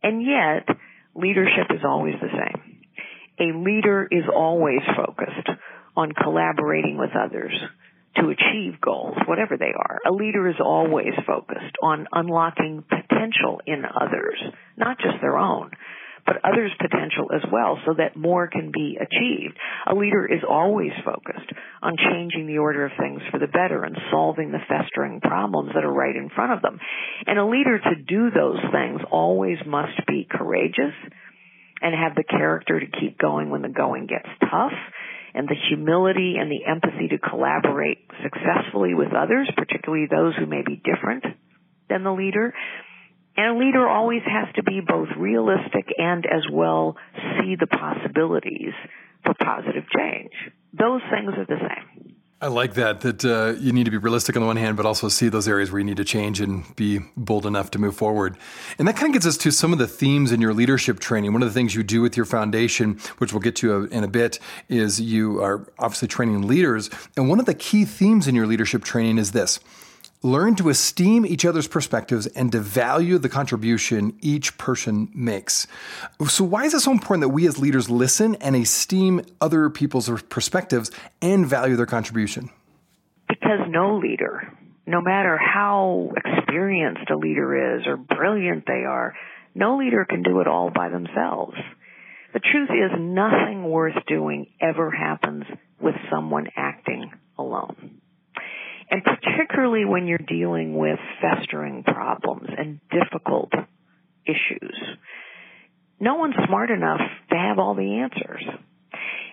And 0.03 0.23
yet, 0.23 0.77
leadership 1.15 1.67
is 1.71 1.81
always 1.85 2.15
the 2.21 2.29
same. 2.29 2.77
A 3.39 3.59
leader 3.59 4.07
is 4.11 4.25
always 4.35 4.81
focused 4.97 5.49
on 5.97 6.13
collaborating 6.13 6.97
with 6.99 7.11
others, 7.17 7.53
to 8.21 8.31
achieve 8.31 8.81
goals, 8.81 9.17
whatever 9.27 9.57
they 9.57 9.73
are. 9.77 9.99
A 10.07 10.13
leader 10.13 10.49
is 10.49 10.57
always 10.61 11.13
focused 11.27 11.77
on 11.83 12.07
unlocking 12.13 12.85
potential 12.89 13.61
in 13.67 13.85
others, 13.85 14.41
not 14.77 14.99
just 14.99 15.21
their 15.21 15.37
own, 15.37 15.71
but 16.27 16.43
others' 16.45 16.73
potential 16.81 17.31
as 17.35 17.43
well 17.53 17.79
so 17.87 17.95
that 17.95 18.17
more 18.17 18.49
can 18.49 18.73
be 18.73 18.99
achieved. 19.01 19.57
A 19.87 19.95
leader 19.95 20.27
is 20.27 20.43
always 20.49 20.91
focused 21.05 21.51
on 21.83 21.97
changing 21.97 22.47
the 22.47 22.59
order 22.59 22.85
of 22.85 22.93
things 22.99 23.23
for 23.31 23.39
the 23.39 23.47
better 23.47 23.85
and 23.85 23.97
solving 24.11 24.51
the 24.51 24.65
festering 24.69 25.21
problems 25.21 25.71
that 25.75 25.85
are 25.85 25.93
right 25.93 26.17
in 26.17 26.29
front 26.29 26.53
of 26.53 26.63
them. 26.63 26.81
And 27.27 27.39
a 27.39 27.47
leader 27.47 27.79
to 27.79 28.03
do 28.07 28.31
those 28.31 28.61
things 28.73 29.01
always 29.11 29.59
must 29.65 30.05
be 30.09 30.27
courageous 30.29 30.95
and 31.81 31.95
have 31.95 32.17
the 32.17 32.25
character 32.25 32.81
to 32.81 33.01
keep 33.01 33.19
going 33.19 33.51
when 33.51 33.63
the 33.63 33.69
going 33.69 34.07
gets 34.07 34.29
tough 34.41 34.73
and 35.37 35.47
the 35.47 35.55
humility 35.69 36.37
and 36.41 36.51
the 36.51 36.65
empathy 36.65 37.09
to 37.09 37.19
collaborate 37.19 37.99
successfully 38.23 38.95
with 38.95 39.13
others, 39.13 39.49
particularly 39.55 40.07
those 40.11 40.35
who 40.37 40.47
may 40.47 40.63
be 40.67 40.81
different 40.83 41.25
than 41.91 42.03
the 42.03 42.11
leader. 42.11 42.55
And 43.37 43.57
a 43.57 43.59
leader 43.59 43.87
always 43.87 44.23
has 44.25 44.53
to 44.57 44.63
be 44.63 44.81
both 44.81 45.09
realistic 45.19 45.93
and 45.99 46.25
as 46.25 46.43
well 46.51 46.97
see 47.39 47.55
the 47.61 47.67
possibilities 47.67 48.73
for 49.25 49.35
positive 49.35 49.85
change. 49.95 50.33
Those 50.73 51.03
things 51.11 51.35
are 51.37 51.45
the 51.45 51.61
same. 51.61 51.96
I 52.39 52.49
like 52.49 52.75
that, 52.75 53.01
that 53.01 53.25
uh, 53.25 53.59
you 53.59 53.73
need 53.73 53.85
to 53.85 53.91
be 53.91 53.97
realistic 53.97 54.37
on 54.37 54.43
the 54.43 54.47
one 54.47 54.59
hand, 54.59 54.77
but 54.77 54.85
also 54.85 55.09
see 55.09 55.31
those 55.31 55.49
areas 55.49 55.73
where 55.73 55.79
you 55.79 55.87
need 55.87 55.97
to 55.97 56.05
change 56.05 56.39
and 56.39 56.77
be 56.77 57.01
bold 57.17 57.47
enough 57.47 57.71
to 57.71 57.79
move 57.79 57.97
forward. 57.97 58.37
And 58.79 58.87
that 58.87 58.95
kind 58.95 59.07
of 59.07 59.15
gets 59.15 59.25
us 59.25 59.39
to 59.39 59.51
some 59.51 59.73
of 59.73 59.79
the 59.79 59.87
themes 59.87 60.33
in 60.33 60.43
your 60.43 60.53
leadership 60.53 61.01
training. 61.01 61.33
One 61.33 61.43
of 61.43 61.49
the 61.49 61.55
things 61.55 61.75
you 61.75 61.83
do 61.83 62.03
with 62.03 62.15
your 62.15 62.27
foundation, 62.27 62.99
which 63.17 63.33
we'll 63.33 63.41
get 63.41 63.57
to 63.57 63.85
in 63.85 64.05
a 64.05 64.09
bit, 64.09 64.39
is 64.69 65.01
you 65.01 65.43
are 65.43 65.67
obviously 65.79 66.09
training 66.09 66.47
leaders. 66.47 66.91
And 67.17 67.31
one 67.31 67.41
of 67.41 67.47
the 67.47 67.55
key 67.55 67.87
themes 67.87 68.29
in 68.29 68.35
your 68.35 68.47
leadership 68.47 68.85
training 68.85 69.17
is 69.17 69.33
this 69.33 69.59
learn 70.23 70.55
to 70.57 70.69
esteem 70.69 71.25
each 71.25 71.45
other's 71.45 71.69
perspectives 71.69 72.27
and 72.29 72.53
to 72.53 72.61
value 72.61 73.19
the 73.19 73.29
contribution 73.29 74.17
each 74.21 74.57
person 74.59 75.09
makes. 75.15 75.67
So, 76.29 76.45
why 76.45 76.65
is 76.65 76.75
it 76.75 76.81
so 76.81 76.93
important 76.93 77.23
that 77.23 77.35
we 77.35 77.47
as 77.47 77.59
leaders 77.59 77.91
listen 77.91 78.35
and 78.37 78.57
esteem 78.57 79.23
other 79.41 79.71
people's 79.71 80.11
perspectives 80.25 80.91
and 81.23 81.47
value 81.47 81.77
their 81.77 81.87
contribution? 81.87 82.51
Because 83.29 83.61
no 83.69 83.99
leader, 83.99 84.53
no 84.87 85.01
matter 85.01 85.37
how 85.37 86.13
experienced 86.17 87.11
a 87.11 87.17
leader 87.17 87.77
is 87.77 87.87
or 87.87 87.97
brilliant 87.97 88.65
they 88.67 88.85
are, 88.85 89.15
no 89.55 89.79
leader 89.79 90.05
can 90.05 90.23
do 90.23 90.41
it 90.41 90.47
all 90.47 90.71
by 90.71 90.89
themselves. 90.89 91.57
The 92.35 92.41
truth 92.41 92.69
is, 92.71 92.91
nothing 92.99 93.65
worth 93.65 93.97
doing 94.07 94.49
ever 94.61 94.91
happens 94.91 95.45
with 95.81 95.95
someone 96.11 96.49
acting 96.55 97.11
alone. 97.39 98.03
And 98.91 99.03
particularly 99.03 99.85
when 99.85 100.07
you're 100.07 100.19
dealing 100.19 100.77
with 100.77 100.99
festering 101.21 101.83
problems 101.83 102.49
and 102.57 102.81
difficult 102.91 103.53
issues. 104.25 104.77
No 105.99 106.17
one's 106.17 106.35
smart 106.47 106.71
enough 106.71 107.01
to 107.31 107.37
have 107.37 107.59
all 107.59 107.75
the 107.75 108.01
answers. 108.01 108.45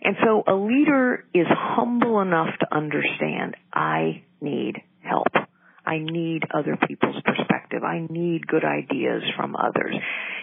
And 0.03 0.15
so 0.23 0.43
a 0.47 0.53
leader 0.53 1.25
is 1.33 1.47
humble 1.49 2.21
enough 2.21 2.49
to 2.59 2.75
understand 2.75 3.55
I 3.73 4.23
need 4.41 4.81
help. 5.01 5.27
I 5.85 5.97
need 5.99 6.43
other 6.53 6.77
people's 6.87 7.21
perspective. 7.23 7.83
I 7.83 8.05
need 8.09 8.47
good 8.47 8.63
ideas 8.63 9.23
from 9.35 9.55
others. 9.55 9.95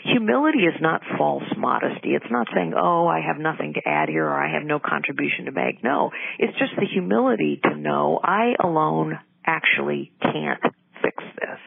Humility 0.05 0.61
is 0.61 0.81
not 0.81 1.03
false 1.19 1.45
modesty. 1.57 2.11
It's 2.15 2.31
not 2.31 2.47
saying, 2.55 2.73
oh, 2.77 3.07
I 3.07 3.21
have 3.27 3.39
nothing 3.39 3.75
to 3.75 3.81
add 3.87 4.09
here 4.09 4.25
or 4.27 4.35
I 4.35 4.55
have 4.55 4.65
no 4.65 4.79
contribution 4.79 5.45
to 5.47 5.53
make. 5.53 5.85
No, 5.85 6.11
it's 6.39 6.57
just 6.59 6.73
the 6.77 6.87
humility 6.87 7.61
to 7.65 7.77
know 7.77 8.19
I 8.23 8.55
alone 8.63 9.19
actually 9.45 10.13
can't 10.23 10.63
fix 11.03 11.17
this. 11.37 11.61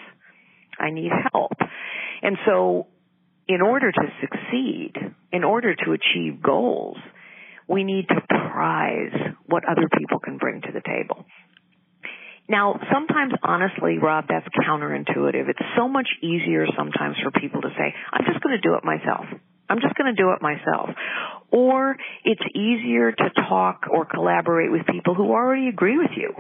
I 0.79 0.89
need 0.89 1.11
help. 1.31 1.53
And 2.21 2.37
so 2.45 2.87
in 3.47 3.61
order 3.61 3.91
to 3.91 4.01
succeed, 4.21 4.93
in 5.31 5.43
order 5.43 5.75
to 5.75 5.91
achieve 5.91 6.41
goals, 6.41 6.97
we 7.67 7.83
need 7.83 8.07
to 8.07 8.21
prize 8.27 9.35
what 9.45 9.63
other 9.69 9.87
people 9.97 10.19
can 10.19 10.37
bring 10.37 10.61
to 10.61 10.71
the 10.73 10.81
table. 10.81 11.25
Now, 12.49 12.79
sometimes, 12.91 13.33
honestly, 13.41 13.99
Rob, 13.99 14.25
that's 14.27 14.47
counterintuitive. 14.67 15.47
It's 15.47 15.67
so 15.77 15.87
much 15.87 16.09
easier 16.21 16.67
sometimes 16.77 17.15
for 17.23 17.31
people 17.31 17.61
to 17.61 17.69
say, 17.77 17.93
I'm 18.11 18.25
just 18.25 18.43
going 18.43 18.59
to 18.59 18.61
do 18.61 18.75
it 18.75 18.83
myself. 18.83 19.25
I'm 19.69 19.79
just 19.79 19.95
going 19.95 20.13
to 20.13 20.21
do 20.21 20.31
it 20.31 20.41
myself. 20.41 20.89
Or 21.51 21.95
it's 22.25 22.43
easier 22.53 23.11
to 23.11 23.29
talk 23.47 23.85
or 23.89 24.05
collaborate 24.05 24.71
with 24.71 24.85
people 24.87 25.15
who 25.15 25.31
already 25.31 25.69
agree 25.69 25.97
with 25.97 26.11
you 26.17 26.33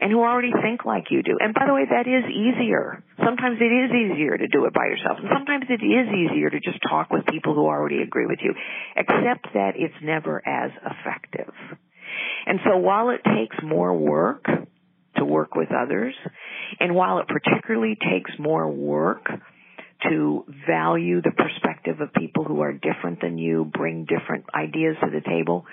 and 0.00 0.10
who 0.10 0.20
already 0.20 0.50
think 0.62 0.84
like 0.84 1.10
you 1.10 1.22
do. 1.22 1.36
And 1.38 1.54
by 1.54 1.66
the 1.66 1.74
way, 1.74 1.84
that 1.84 2.08
is 2.08 2.24
easier. 2.26 3.04
Sometimes 3.22 3.58
it 3.60 3.70
is 3.70 3.90
easier 3.92 4.36
to 4.36 4.48
do 4.48 4.64
it 4.64 4.72
by 4.72 4.86
yourself. 4.86 5.18
And 5.20 5.28
sometimes 5.30 5.66
it 5.68 5.84
is 5.84 6.08
easier 6.10 6.50
to 6.50 6.58
just 6.58 6.78
talk 6.88 7.10
with 7.10 7.26
people 7.26 7.54
who 7.54 7.66
already 7.66 8.02
agree 8.02 8.26
with 8.26 8.40
you, 8.42 8.54
except 8.96 9.52
that 9.54 9.72
it's 9.76 9.94
never 10.02 10.42
as 10.48 10.72
effective. 10.80 11.52
And 12.46 12.58
so 12.64 12.78
while 12.78 13.10
it 13.10 13.20
takes 13.22 13.56
more 13.62 13.96
work 13.96 14.44
to 15.22 15.32
work 15.32 15.54
with 15.54 15.68
others. 15.72 16.14
And 16.80 16.94
while 16.94 17.18
it 17.18 17.28
particularly 17.28 17.96
takes 17.96 18.30
more 18.38 18.68
work 18.68 19.26
to 20.08 20.44
value 20.66 21.22
the 21.22 21.30
perspective 21.30 22.00
of 22.00 22.12
people 22.12 22.44
who 22.44 22.60
are 22.60 22.72
different 22.72 23.20
than 23.20 23.38
you, 23.38 23.64
bring 23.64 24.04
different 24.04 24.46
ideas 24.54 24.96
to 25.02 25.10
the 25.10 25.20
table, 25.20 25.64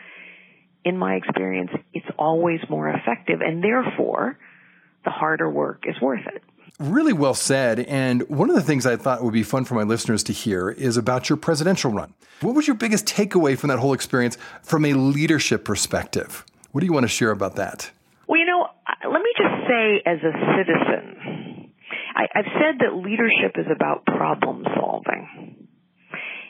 in 0.85 0.97
my 0.97 1.15
experience, 1.15 1.71
it's 1.93 2.05
always 2.17 2.59
more 2.69 2.89
effective 2.89 3.41
and 3.41 3.63
therefore 3.63 4.37
the 5.03 5.11
harder 5.11 5.49
work 5.49 5.85
is 5.87 5.99
worth 6.01 6.25
it. 6.27 6.43
Really 6.79 7.13
well 7.13 7.33
said. 7.33 7.81
And 7.81 8.21
one 8.29 8.49
of 8.49 8.55
the 8.55 8.61
things 8.61 8.85
I 8.85 8.95
thought 8.95 9.23
would 9.23 9.33
be 9.33 9.43
fun 9.43 9.65
for 9.65 9.75
my 9.75 9.83
listeners 9.83 10.23
to 10.23 10.33
hear 10.33 10.69
is 10.69 10.95
about 10.95 11.29
your 11.29 11.37
presidential 11.37 11.91
run. 11.91 12.13
What 12.41 12.55
was 12.55 12.67
your 12.67 12.75
biggest 12.75 13.05
takeaway 13.05 13.57
from 13.57 13.67
that 13.67 13.79
whole 13.79 13.93
experience 13.93 14.37
from 14.63 14.85
a 14.85 14.93
leadership 14.93 15.65
perspective? 15.65 16.45
What 16.71 16.81
do 16.81 16.85
you 16.85 16.93
want 16.93 17.03
to 17.03 17.09
share 17.09 17.31
about 17.31 17.55
that? 17.55 17.91
Well, 18.27 18.39
you 18.39 18.45
know, 18.45 18.69
let 19.05 19.21
me 19.21 19.31
just 19.37 19.67
say 19.67 20.01
as 20.05 20.19
a 20.23 20.33
citizen, 20.57 21.71
I, 22.15 22.27
I've 22.35 22.51
said 22.59 22.79
that 22.79 22.95
leadership 22.95 23.55
is 23.57 23.67
about 23.73 24.05
problem 24.05 24.65
solving. 24.75 25.67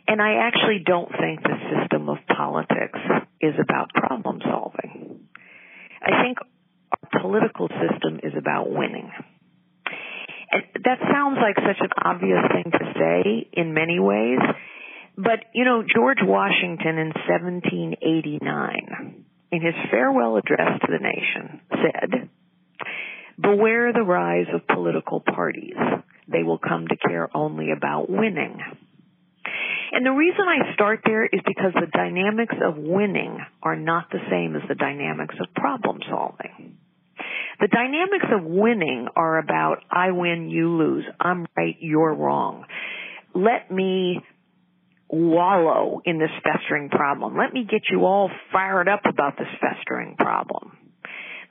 And 0.07 0.21
I 0.21 0.35
actually 0.47 0.79
don't 0.85 1.09
think 1.09 1.43
the 1.43 1.57
system 1.69 2.09
of 2.09 2.17
politics 2.35 2.99
is 3.41 3.55
about 3.61 3.93
problem 3.93 4.41
solving. 4.43 5.27
I 6.01 6.23
think 6.23 6.39
our 6.91 7.09
political 7.21 7.67
system 7.67 8.19
is 8.23 8.33
about 8.35 8.71
winning. 8.71 9.11
And 10.51 10.63
that 10.83 10.97
sounds 11.13 11.37
like 11.39 11.57
such 11.57 11.79
an 11.79 11.91
obvious 12.03 12.41
thing 12.51 12.71
to 12.71 12.93
say 12.97 13.47
in 13.53 13.75
many 13.75 13.99
ways, 13.99 14.39
but 15.15 15.45
you 15.53 15.63
know, 15.63 15.83
George 15.83 16.23
Washington 16.23 16.97
in 16.97 17.13
1789 17.13 19.25
in 19.51 19.61
his 19.61 19.75
farewell 19.91 20.37
address 20.37 20.79
to 20.81 20.87
the 20.91 21.03
nation, 21.03 21.61
said, 21.69 22.29
Beware 23.41 23.93
the 23.93 24.03
rise 24.03 24.47
of 24.53 24.67
political 24.67 25.21
parties. 25.21 25.75
They 26.27 26.43
will 26.43 26.59
come 26.59 26.87
to 26.87 26.97
care 26.97 27.29
only 27.35 27.71
about 27.71 28.09
winning. 28.09 28.59
And 29.91 30.05
the 30.05 30.11
reason 30.11 30.41
I 30.41 30.73
start 30.73 31.01
there 31.05 31.25
is 31.25 31.41
because 31.45 31.73
the 31.73 31.87
dynamics 31.91 32.55
of 32.63 32.77
winning 32.77 33.39
are 33.63 33.75
not 33.75 34.11
the 34.11 34.19
same 34.29 34.55
as 34.55 34.61
the 34.67 34.75
dynamics 34.75 35.35
of 35.39 35.53
problem 35.55 35.99
solving. 36.07 36.77
The 37.59 37.67
dynamics 37.67 38.27
of 38.31 38.43
winning 38.43 39.07
are 39.15 39.39
about 39.39 39.83
I 39.89 40.11
win, 40.11 40.49
you 40.49 40.69
lose, 40.69 41.05
I'm 41.19 41.45
right, 41.57 41.75
you're 41.79 42.13
wrong. 42.13 42.65
Let 43.33 43.71
me 43.71 44.21
wallow 45.09 46.01
in 46.05 46.19
this 46.19 46.29
festering 46.43 46.89
problem. 46.89 47.35
Let 47.35 47.53
me 47.53 47.65
get 47.69 47.81
you 47.91 48.05
all 48.05 48.29
fired 48.51 48.87
up 48.87 49.01
about 49.05 49.37
this 49.37 49.47
festering 49.59 50.15
problem. 50.17 50.77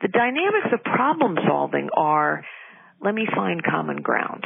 The 0.00 0.09
dynamics 0.09 0.69
of 0.73 0.83
problem 0.85 1.37
solving 1.47 1.88
are, 1.95 2.45
let 3.03 3.15
me 3.15 3.27
find 3.35 3.62
common 3.65 4.00
ground. 4.00 4.45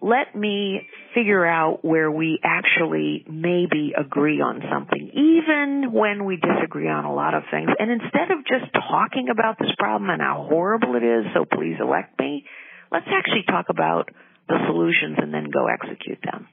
Let 0.00 0.34
me 0.34 0.86
figure 1.14 1.44
out 1.44 1.84
where 1.84 2.10
we 2.10 2.38
actually 2.42 3.24
maybe 3.28 3.92
agree 3.98 4.40
on 4.40 4.62
something, 4.72 5.10
even 5.12 5.92
when 5.92 6.24
we 6.24 6.36
disagree 6.36 6.88
on 6.88 7.04
a 7.04 7.12
lot 7.12 7.34
of 7.34 7.42
things. 7.50 7.68
And 7.78 7.90
instead 7.90 8.30
of 8.30 8.46
just 8.46 8.72
talking 8.72 9.28
about 9.28 9.58
this 9.58 9.70
problem 9.76 10.08
and 10.08 10.22
how 10.22 10.46
horrible 10.48 10.94
it 10.94 11.02
is, 11.02 11.26
so 11.34 11.44
please 11.44 11.76
elect 11.80 12.18
me, 12.18 12.44
let's 12.92 13.08
actually 13.10 13.42
talk 13.48 13.66
about 13.70 14.08
the 14.48 14.56
solutions 14.66 15.18
and 15.18 15.34
then 15.34 15.50
go 15.52 15.66
execute 15.66 16.20
them 16.22 16.48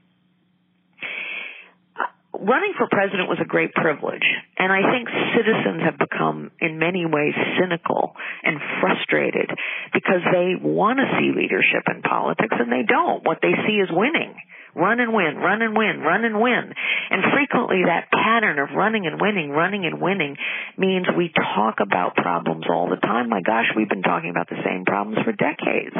running 2.45 2.77
for 2.77 2.85
president 2.87 3.25
was 3.27 3.41
a 3.41 3.49
great 3.49 3.73
privilege. 3.73 4.25
And 4.57 4.69
I 4.71 4.85
think 4.93 5.09
citizens 5.33 5.81
have 5.81 5.97
become 5.97 6.51
in 6.61 6.77
many 6.77 7.05
ways 7.05 7.33
cynical 7.57 8.13
and 8.45 8.61
frustrated 8.79 9.49
because 9.91 10.21
they 10.29 10.53
want 10.61 11.01
to 11.01 11.09
see 11.17 11.33
leadership 11.33 11.89
in 11.89 12.05
politics 12.05 12.53
and 12.53 12.69
they 12.69 12.85
don't. 12.85 13.25
What 13.25 13.41
they 13.41 13.53
see 13.65 13.81
is 13.81 13.89
winning. 13.89 14.37
Run 14.75 14.99
and 14.99 15.13
win, 15.15 15.39
run 15.39 15.61
and 15.61 15.73
win, 15.75 16.03
run 16.03 16.25
and 16.25 16.35
win. 16.35 16.73
And 17.09 17.23
frequently 17.33 17.87
that 17.87 18.11
pattern 18.11 18.59
of 18.59 18.75
running 18.75 19.07
and 19.07 19.19
winning, 19.19 19.49
running 19.49 19.85
and 19.85 20.01
winning 20.01 20.35
means 20.77 21.07
we 21.15 21.31
talk 21.31 21.79
about 21.79 22.15
problems 22.15 22.65
all 22.69 22.89
the 22.89 22.99
time. 22.99 23.29
My 23.29 23.41
gosh, 23.41 23.71
we've 23.75 23.89
been 23.89 24.03
talking 24.03 24.29
about 24.29 24.49
the 24.49 24.61
same 24.67 24.83
problems 24.83 25.23
for 25.23 25.31
decades. 25.31 25.95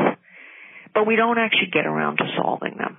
But 0.94 1.08
we 1.08 1.16
don't 1.16 1.40
actually 1.40 1.72
get 1.72 1.86
around 1.88 2.18
to 2.18 2.28
solving 2.36 2.76
them. 2.78 2.98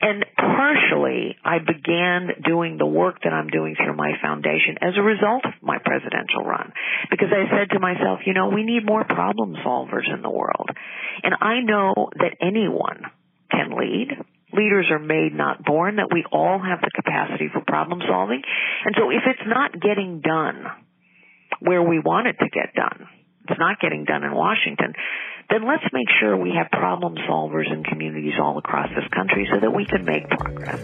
And 0.00 0.24
partially, 0.36 1.36
I 1.44 1.58
began 1.58 2.42
doing 2.44 2.76
the 2.78 2.86
work 2.86 3.22
that 3.24 3.32
I'm 3.32 3.48
doing 3.48 3.76
through 3.76 3.96
my 3.96 4.12
foundation 4.22 4.78
as 4.80 4.94
a 4.96 5.02
result 5.02 5.44
of 5.44 5.52
my 5.62 5.78
presidential 5.78 6.44
run. 6.44 6.72
Because 7.10 7.28
I 7.32 7.48
said 7.50 7.70
to 7.74 7.80
myself, 7.80 8.20
you 8.26 8.34
know, 8.34 8.48
we 8.48 8.64
need 8.64 8.84
more 8.84 9.04
problem 9.04 9.54
solvers 9.64 10.12
in 10.12 10.22
the 10.22 10.30
world. 10.30 10.70
And 11.22 11.34
I 11.40 11.60
know 11.60 12.10
that 12.16 12.36
anyone 12.40 13.02
can 13.50 13.78
lead. 13.78 14.08
Leaders 14.52 14.86
are 14.90 14.98
made, 14.98 15.34
not 15.34 15.64
born, 15.64 15.96
that 15.96 16.08
we 16.12 16.24
all 16.30 16.60
have 16.60 16.80
the 16.80 16.90
capacity 16.94 17.48
for 17.52 17.60
problem 17.66 18.00
solving. 18.06 18.42
And 18.84 18.94
so 18.98 19.10
if 19.10 19.22
it's 19.26 19.46
not 19.46 19.72
getting 19.80 20.20
done 20.20 20.64
where 21.60 21.82
we 21.82 21.98
want 21.98 22.28
it 22.28 22.36
to 22.38 22.48
get 22.50 22.74
done, 22.74 23.08
it's 23.48 23.58
not 23.58 23.80
getting 23.80 24.04
done 24.04 24.24
in 24.24 24.32
Washington, 24.32 24.94
then 25.50 25.66
let's 25.66 25.84
make 25.92 26.08
sure 26.20 26.36
we 26.36 26.52
have 26.56 26.70
problem 26.70 27.16
solvers 27.28 27.72
in 27.72 27.84
communities 27.84 28.34
all 28.40 28.58
across 28.58 28.88
this 28.90 29.08
country 29.14 29.48
so 29.52 29.60
that 29.60 29.70
we 29.70 29.86
can 29.86 30.04
make 30.04 30.28
progress. 30.28 30.80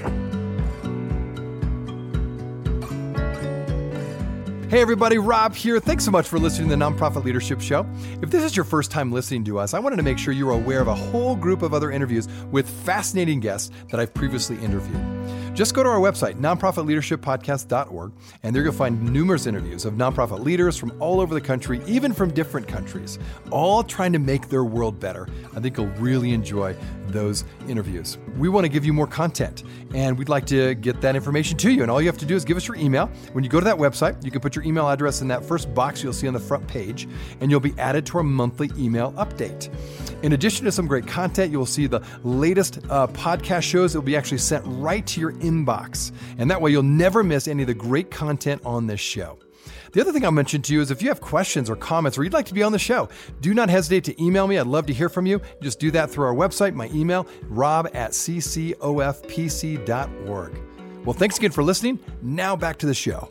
Hey, 4.70 4.80
everybody, 4.80 5.18
Rob 5.18 5.56
here. 5.56 5.80
Thanks 5.80 6.04
so 6.04 6.12
much 6.12 6.28
for 6.28 6.38
listening 6.38 6.68
to 6.68 6.76
the 6.76 6.84
Nonprofit 6.84 7.24
Leadership 7.24 7.60
Show. 7.60 7.84
If 8.22 8.30
this 8.30 8.44
is 8.44 8.54
your 8.54 8.64
first 8.64 8.92
time 8.92 9.10
listening 9.10 9.42
to 9.46 9.58
us, 9.58 9.74
I 9.74 9.80
wanted 9.80 9.96
to 9.96 10.04
make 10.04 10.16
sure 10.16 10.32
you're 10.32 10.52
aware 10.52 10.80
of 10.80 10.86
a 10.86 10.94
whole 10.94 11.34
group 11.34 11.62
of 11.62 11.74
other 11.74 11.90
interviews 11.90 12.28
with 12.52 12.70
fascinating 12.70 13.40
guests 13.40 13.72
that 13.90 13.98
I've 13.98 14.14
previously 14.14 14.56
interviewed. 14.58 15.19
Just 15.54 15.74
go 15.74 15.82
to 15.82 15.88
our 15.88 15.98
website, 15.98 16.34
nonprofitleadershippodcast.org, 16.34 18.12
and 18.42 18.56
there 18.56 18.62
you'll 18.62 18.72
find 18.72 19.12
numerous 19.12 19.46
interviews 19.46 19.84
of 19.84 19.94
nonprofit 19.94 20.42
leaders 20.42 20.76
from 20.76 20.92
all 21.00 21.20
over 21.20 21.34
the 21.34 21.40
country, 21.40 21.80
even 21.86 22.12
from 22.12 22.32
different 22.32 22.66
countries, 22.66 23.18
all 23.50 23.82
trying 23.82 24.12
to 24.12 24.18
make 24.18 24.48
their 24.48 24.64
world 24.64 24.98
better. 24.98 25.28
I 25.54 25.60
think 25.60 25.76
you'll 25.76 25.88
really 25.98 26.32
enjoy 26.32 26.76
those 27.08 27.44
interviews. 27.68 28.18
We 28.38 28.48
want 28.48 28.64
to 28.64 28.68
give 28.68 28.84
you 28.84 28.92
more 28.92 29.06
content, 29.06 29.64
and 29.94 30.16
we'd 30.16 30.28
like 30.28 30.46
to 30.46 30.74
get 30.76 31.00
that 31.00 31.16
information 31.16 31.58
to 31.58 31.70
you. 31.70 31.82
And 31.82 31.90
all 31.90 32.00
you 32.00 32.06
have 32.06 32.18
to 32.18 32.26
do 32.26 32.36
is 32.36 32.44
give 32.44 32.56
us 32.56 32.66
your 32.66 32.76
email. 32.76 33.08
When 33.32 33.44
you 33.44 33.50
go 33.50 33.60
to 33.60 33.64
that 33.64 33.76
website, 33.76 34.24
you 34.24 34.30
can 34.30 34.40
put 34.40 34.56
your 34.56 34.64
email 34.64 34.88
address 34.88 35.20
in 35.20 35.28
that 35.28 35.44
first 35.44 35.74
box 35.74 36.02
you'll 36.02 36.12
see 36.12 36.28
on 36.28 36.34
the 36.34 36.40
front 36.40 36.66
page, 36.66 37.08
and 37.40 37.50
you'll 37.50 37.60
be 37.60 37.74
added 37.78 38.06
to 38.06 38.18
our 38.18 38.24
monthly 38.24 38.70
email 38.78 39.12
update. 39.12 39.68
In 40.22 40.32
addition 40.32 40.64
to 40.66 40.72
some 40.72 40.86
great 40.86 41.06
content, 41.06 41.50
you'll 41.50 41.66
see 41.66 41.86
the 41.86 42.02
latest 42.24 42.78
uh, 42.88 43.06
podcast 43.08 43.62
shows 43.62 43.92
that 43.92 43.98
will 43.98 44.06
be 44.06 44.16
actually 44.16 44.38
sent 44.38 44.64
right 44.66 45.06
to 45.06 45.19
your 45.20 45.32
inbox. 45.34 46.10
And 46.38 46.50
that 46.50 46.60
way 46.60 46.70
you'll 46.70 46.82
never 46.82 47.22
miss 47.22 47.46
any 47.46 47.62
of 47.62 47.66
the 47.66 47.74
great 47.74 48.10
content 48.10 48.62
on 48.64 48.86
this 48.86 49.00
show. 49.00 49.38
The 49.92 50.00
other 50.00 50.12
thing 50.12 50.24
I'll 50.24 50.30
mention 50.30 50.62
to 50.62 50.72
you 50.72 50.80
is 50.80 50.90
if 50.90 51.02
you 51.02 51.08
have 51.08 51.20
questions 51.20 51.68
or 51.68 51.76
comments 51.76 52.16
or 52.16 52.24
you'd 52.24 52.32
like 52.32 52.46
to 52.46 52.54
be 52.54 52.62
on 52.62 52.72
the 52.72 52.78
show, 52.78 53.08
do 53.40 53.52
not 53.54 53.68
hesitate 53.68 54.04
to 54.04 54.22
email 54.22 54.46
me. 54.46 54.56
I'd 54.58 54.66
love 54.66 54.86
to 54.86 54.92
hear 54.92 55.08
from 55.08 55.26
you. 55.26 55.40
Just 55.60 55.80
do 55.80 55.90
that 55.90 56.10
through 56.10 56.26
our 56.26 56.34
website, 56.34 56.74
my 56.74 56.88
email, 56.94 57.26
rob 57.44 57.88
at 57.92 58.12
ccofpc.org. 58.12 58.80
Well, 61.04 61.14
thanks 61.14 61.38
again 61.38 61.50
for 61.50 61.64
listening. 61.64 61.98
Now 62.22 62.54
back 62.56 62.78
to 62.78 62.86
the 62.86 62.94
show. 62.94 63.30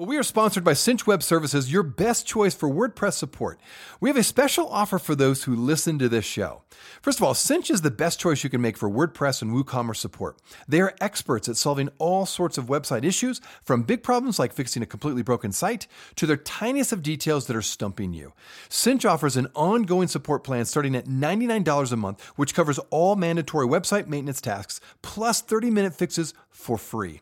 Well, 0.00 0.08
we 0.08 0.16
are 0.16 0.22
sponsored 0.22 0.64
by 0.64 0.72
Cinch 0.72 1.06
Web 1.06 1.22
Services, 1.22 1.70
your 1.70 1.82
best 1.82 2.26
choice 2.26 2.54
for 2.54 2.70
WordPress 2.70 3.12
support. 3.12 3.60
We 4.00 4.08
have 4.08 4.16
a 4.16 4.22
special 4.22 4.66
offer 4.66 4.98
for 4.98 5.14
those 5.14 5.44
who 5.44 5.54
listen 5.54 5.98
to 5.98 6.08
this 6.08 6.24
show. 6.24 6.62
First 7.02 7.18
of 7.18 7.22
all, 7.22 7.34
Cinch 7.34 7.68
is 7.70 7.82
the 7.82 7.90
best 7.90 8.18
choice 8.18 8.42
you 8.42 8.48
can 8.48 8.62
make 8.62 8.78
for 8.78 8.88
WordPress 8.88 9.42
and 9.42 9.52
WooCommerce 9.52 9.96
support. 9.96 10.38
They 10.66 10.80
are 10.80 10.94
experts 11.02 11.50
at 11.50 11.58
solving 11.58 11.90
all 11.98 12.24
sorts 12.24 12.56
of 12.56 12.64
website 12.64 13.04
issues, 13.04 13.42
from 13.62 13.82
big 13.82 14.02
problems 14.02 14.38
like 14.38 14.54
fixing 14.54 14.82
a 14.82 14.86
completely 14.86 15.20
broken 15.20 15.52
site 15.52 15.86
to 16.16 16.24
their 16.24 16.38
tiniest 16.38 16.92
of 16.92 17.02
details 17.02 17.46
that 17.46 17.56
are 17.56 17.60
stumping 17.60 18.14
you. 18.14 18.32
Cinch 18.70 19.04
offers 19.04 19.36
an 19.36 19.48
ongoing 19.54 20.08
support 20.08 20.44
plan 20.44 20.64
starting 20.64 20.96
at 20.96 21.08
$99 21.08 21.92
a 21.92 21.96
month, 21.96 22.24
which 22.36 22.54
covers 22.54 22.78
all 22.88 23.16
mandatory 23.16 23.66
website 23.66 24.06
maintenance 24.06 24.40
tasks, 24.40 24.80
plus 25.02 25.42
30 25.42 25.70
minute 25.70 25.94
fixes 25.94 26.32
for 26.48 26.78
free. 26.78 27.20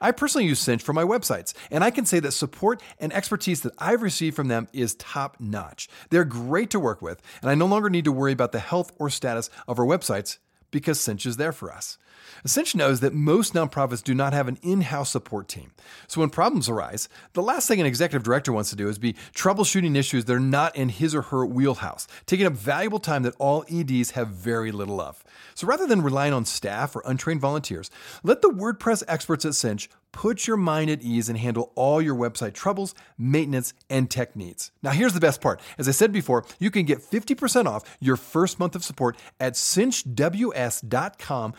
I 0.00 0.12
personally 0.12 0.46
use 0.46 0.58
Cinch 0.58 0.82
for 0.82 0.92
my 0.92 1.04
websites, 1.04 1.54
and 1.70 1.82
I 1.82 1.90
can 1.90 2.06
say 2.06 2.20
that 2.20 2.32
support 2.32 2.82
and 2.98 3.12
expertise 3.12 3.62
that 3.62 3.74
I've 3.78 4.02
received 4.02 4.36
from 4.36 4.48
them 4.48 4.68
is 4.72 4.94
top 4.94 5.36
notch. 5.40 5.88
They're 6.10 6.24
great 6.24 6.70
to 6.70 6.80
work 6.80 7.00
with, 7.02 7.22
and 7.42 7.50
I 7.50 7.54
no 7.54 7.66
longer 7.66 7.90
need 7.90 8.04
to 8.04 8.12
worry 8.12 8.32
about 8.32 8.52
the 8.52 8.58
health 8.58 8.92
or 8.98 9.10
status 9.10 9.50
of 9.66 9.78
our 9.78 9.86
websites 9.86 10.38
because 10.70 11.00
Cinch 11.00 11.26
is 11.26 11.36
there 11.36 11.52
for 11.52 11.72
us. 11.72 11.98
Cinch 12.46 12.74
knows 12.74 13.00
that 13.00 13.12
most 13.12 13.54
nonprofits 13.54 14.02
do 14.02 14.14
not 14.14 14.32
have 14.32 14.48
an 14.48 14.58
in 14.62 14.82
house 14.82 15.10
support 15.10 15.48
team. 15.48 15.72
So 16.06 16.20
when 16.20 16.30
problems 16.30 16.68
arise, 16.68 17.08
the 17.32 17.42
last 17.42 17.68
thing 17.68 17.80
an 17.80 17.86
executive 17.86 18.22
director 18.22 18.52
wants 18.52 18.70
to 18.70 18.76
do 18.76 18.88
is 18.88 18.98
be 18.98 19.14
troubleshooting 19.34 19.96
issues 19.96 20.24
that 20.24 20.34
are 20.34 20.40
not 20.40 20.74
in 20.76 20.88
his 20.88 21.14
or 21.14 21.22
her 21.22 21.44
wheelhouse, 21.44 22.06
taking 22.26 22.46
up 22.46 22.54
valuable 22.54 23.00
time 23.00 23.22
that 23.22 23.34
all 23.38 23.64
EDs 23.70 24.12
have 24.12 24.28
very 24.28 24.72
little 24.72 25.00
of. 25.00 25.22
So 25.54 25.66
rather 25.66 25.86
than 25.86 26.02
relying 26.02 26.32
on 26.32 26.44
staff 26.44 26.96
or 26.96 27.02
untrained 27.04 27.40
volunteers, 27.40 27.90
let 28.22 28.42
the 28.42 28.48
WordPress 28.48 29.02
experts 29.08 29.44
at 29.44 29.54
Cinch 29.54 29.88
put 30.12 30.46
your 30.46 30.56
mind 30.56 30.90
at 30.90 31.02
ease 31.02 31.28
and 31.28 31.38
handle 31.38 31.72
all 31.74 32.02
your 32.02 32.14
website 32.14 32.54
troubles, 32.54 32.94
maintenance, 33.16 33.72
and 33.88 34.10
tech 34.10 34.34
needs. 34.34 34.72
Now, 34.82 34.90
here's 34.90 35.12
the 35.12 35.20
best 35.20 35.40
part. 35.40 35.60
As 35.78 35.88
I 35.88 35.92
said 35.92 36.12
before, 36.12 36.44
you 36.58 36.70
can 36.70 36.84
get 36.84 36.98
50% 36.98 37.66
off 37.66 37.96
your 38.00 38.16
first 38.16 38.58
month 38.58 38.74
of 38.74 38.84
support 38.84 39.16
at 39.38 39.54
cinchws.com 39.54 41.54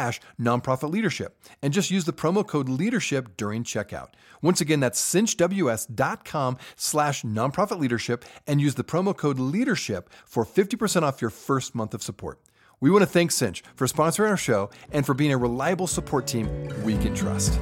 slash 0.00 0.20
nonprofit 0.40 0.90
leadership 0.90 1.36
and 1.62 1.72
just 1.72 1.90
use 1.90 2.04
the 2.04 2.12
promo 2.12 2.46
code 2.46 2.68
leadership 2.68 3.36
during 3.36 3.62
checkout. 3.64 4.08
Once 4.40 4.60
again, 4.60 4.80
that's 4.80 5.00
cinchws.com 5.00 6.56
slash 6.76 7.22
nonprofit 7.22 7.78
leadership 7.78 8.24
and 8.46 8.60
use 8.60 8.74
the 8.76 8.84
promo 8.84 9.14
code 9.14 9.38
leadership 9.38 10.08
for 10.24 10.44
50% 10.44 11.02
off 11.02 11.20
your 11.20 11.30
first 11.30 11.74
month 11.74 11.92
of 11.92 12.02
support. 12.02 12.40
We 12.80 12.90
want 12.90 13.02
to 13.02 13.06
thank 13.06 13.30
Cinch 13.30 13.62
for 13.76 13.86
sponsoring 13.86 14.30
our 14.30 14.38
show 14.38 14.70
and 14.90 15.04
for 15.04 15.12
being 15.12 15.32
a 15.32 15.36
reliable 15.36 15.86
support 15.86 16.26
team 16.26 16.48
we 16.82 16.96
can 16.96 17.14
trust. 17.14 17.58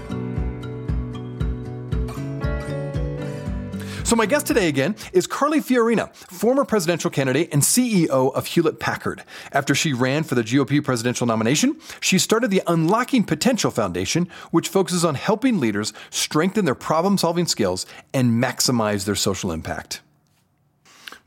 So, 4.08 4.16
my 4.16 4.24
guest 4.24 4.46
today 4.46 4.68
again 4.68 4.96
is 5.12 5.26
Carly 5.26 5.60
Fiorina, 5.60 6.14
former 6.14 6.64
presidential 6.64 7.10
candidate 7.10 7.50
and 7.52 7.60
CEO 7.60 8.32
of 8.32 8.46
Hewlett 8.46 8.80
Packard. 8.80 9.22
After 9.52 9.74
she 9.74 9.92
ran 9.92 10.22
for 10.22 10.34
the 10.34 10.42
GOP 10.42 10.82
presidential 10.82 11.26
nomination, 11.26 11.78
she 12.00 12.18
started 12.18 12.50
the 12.50 12.62
Unlocking 12.66 13.22
Potential 13.22 13.70
Foundation, 13.70 14.26
which 14.50 14.68
focuses 14.68 15.04
on 15.04 15.14
helping 15.14 15.60
leaders 15.60 15.92
strengthen 16.08 16.64
their 16.64 16.74
problem 16.74 17.18
solving 17.18 17.44
skills 17.44 17.84
and 18.14 18.42
maximize 18.42 19.04
their 19.04 19.14
social 19.14 19.52
impact. 19.52 20.00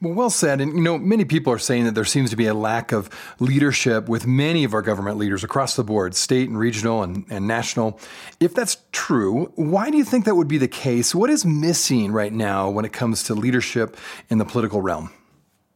Well, 0.02 0.14
well 0.14 0.30
said. 0.32 0.62
And, 0.62 0.74
you 0.74 0.82
know, 0.82 0.98
many 0.98 1.26
people 1.26 1.54
are 1.54 1.60
saying 1.60 1.86
that 1.86 1.94
there 1.94 2.06
seems 2.06 2.32
to 2.32 2.36
be 2.36 2.48
a 2.48 2.54
lack 2.54 2.92
of 2.92 3.10
leadership 3.40 4.10
with 4.10 4.26
many 4.26 4.64
of 4.64 4.74
our 4.74 4.82
government 4.82 5.18
leaders 5.18 5.44
across 5.44 5.76
the 5.76 5.84
board, 5.84 6.16
state 6.16 6.50
and 6.50 6.58
regional 6.58 7.04
and, 7.04 7.26
and 7.30 7.48
national. 7.48 8.00
If 8.40 8.56
that's 8.56 8.78
true, 8.92 9.52
why 9.56 9.92
do 9.92 9.98
you 9.98 10.04
think 10.04 10.26
that 10.26 10.36
would 10.36 10.48
be 10.48 10.58
the 10.58 10.68
case? 10.68 11.14
What 11.14 11.30
is 11.30 11.46
missing 11.46 12.12
right 12.12 12.34
now 12.34 12.70
when 12.70 12.84
it 12.84 12.94
comes 12.94 13.24
to 13.24 13.36
leadership 13.36 13.96
in 14.30 14.40
the 14.40 14.46
political 14.46 14.82
realm? 14.82 15.12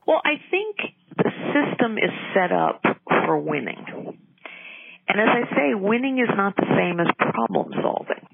Well, 0.07 0.21
I 0.25 0.41
think 0.49 0.77
the 1.17 1.31
system 1.53 1.97
is 1.97 2.11
set 2.33 2.51
up 2.51 2.81
for 3.25 3.39
winning. 3.39 3.85
And 5.07 5.21
as 5.21 5.27
I 5.29 5.55
say, 5.55 5.75
winning 5.75 6.17
is 6.17 6.29
not 6.35 6.55
the 6.55 6.65
same 6.75 6.99
as 6.99 7.07
problem 7.17 7.71
solving. 7.81 8.25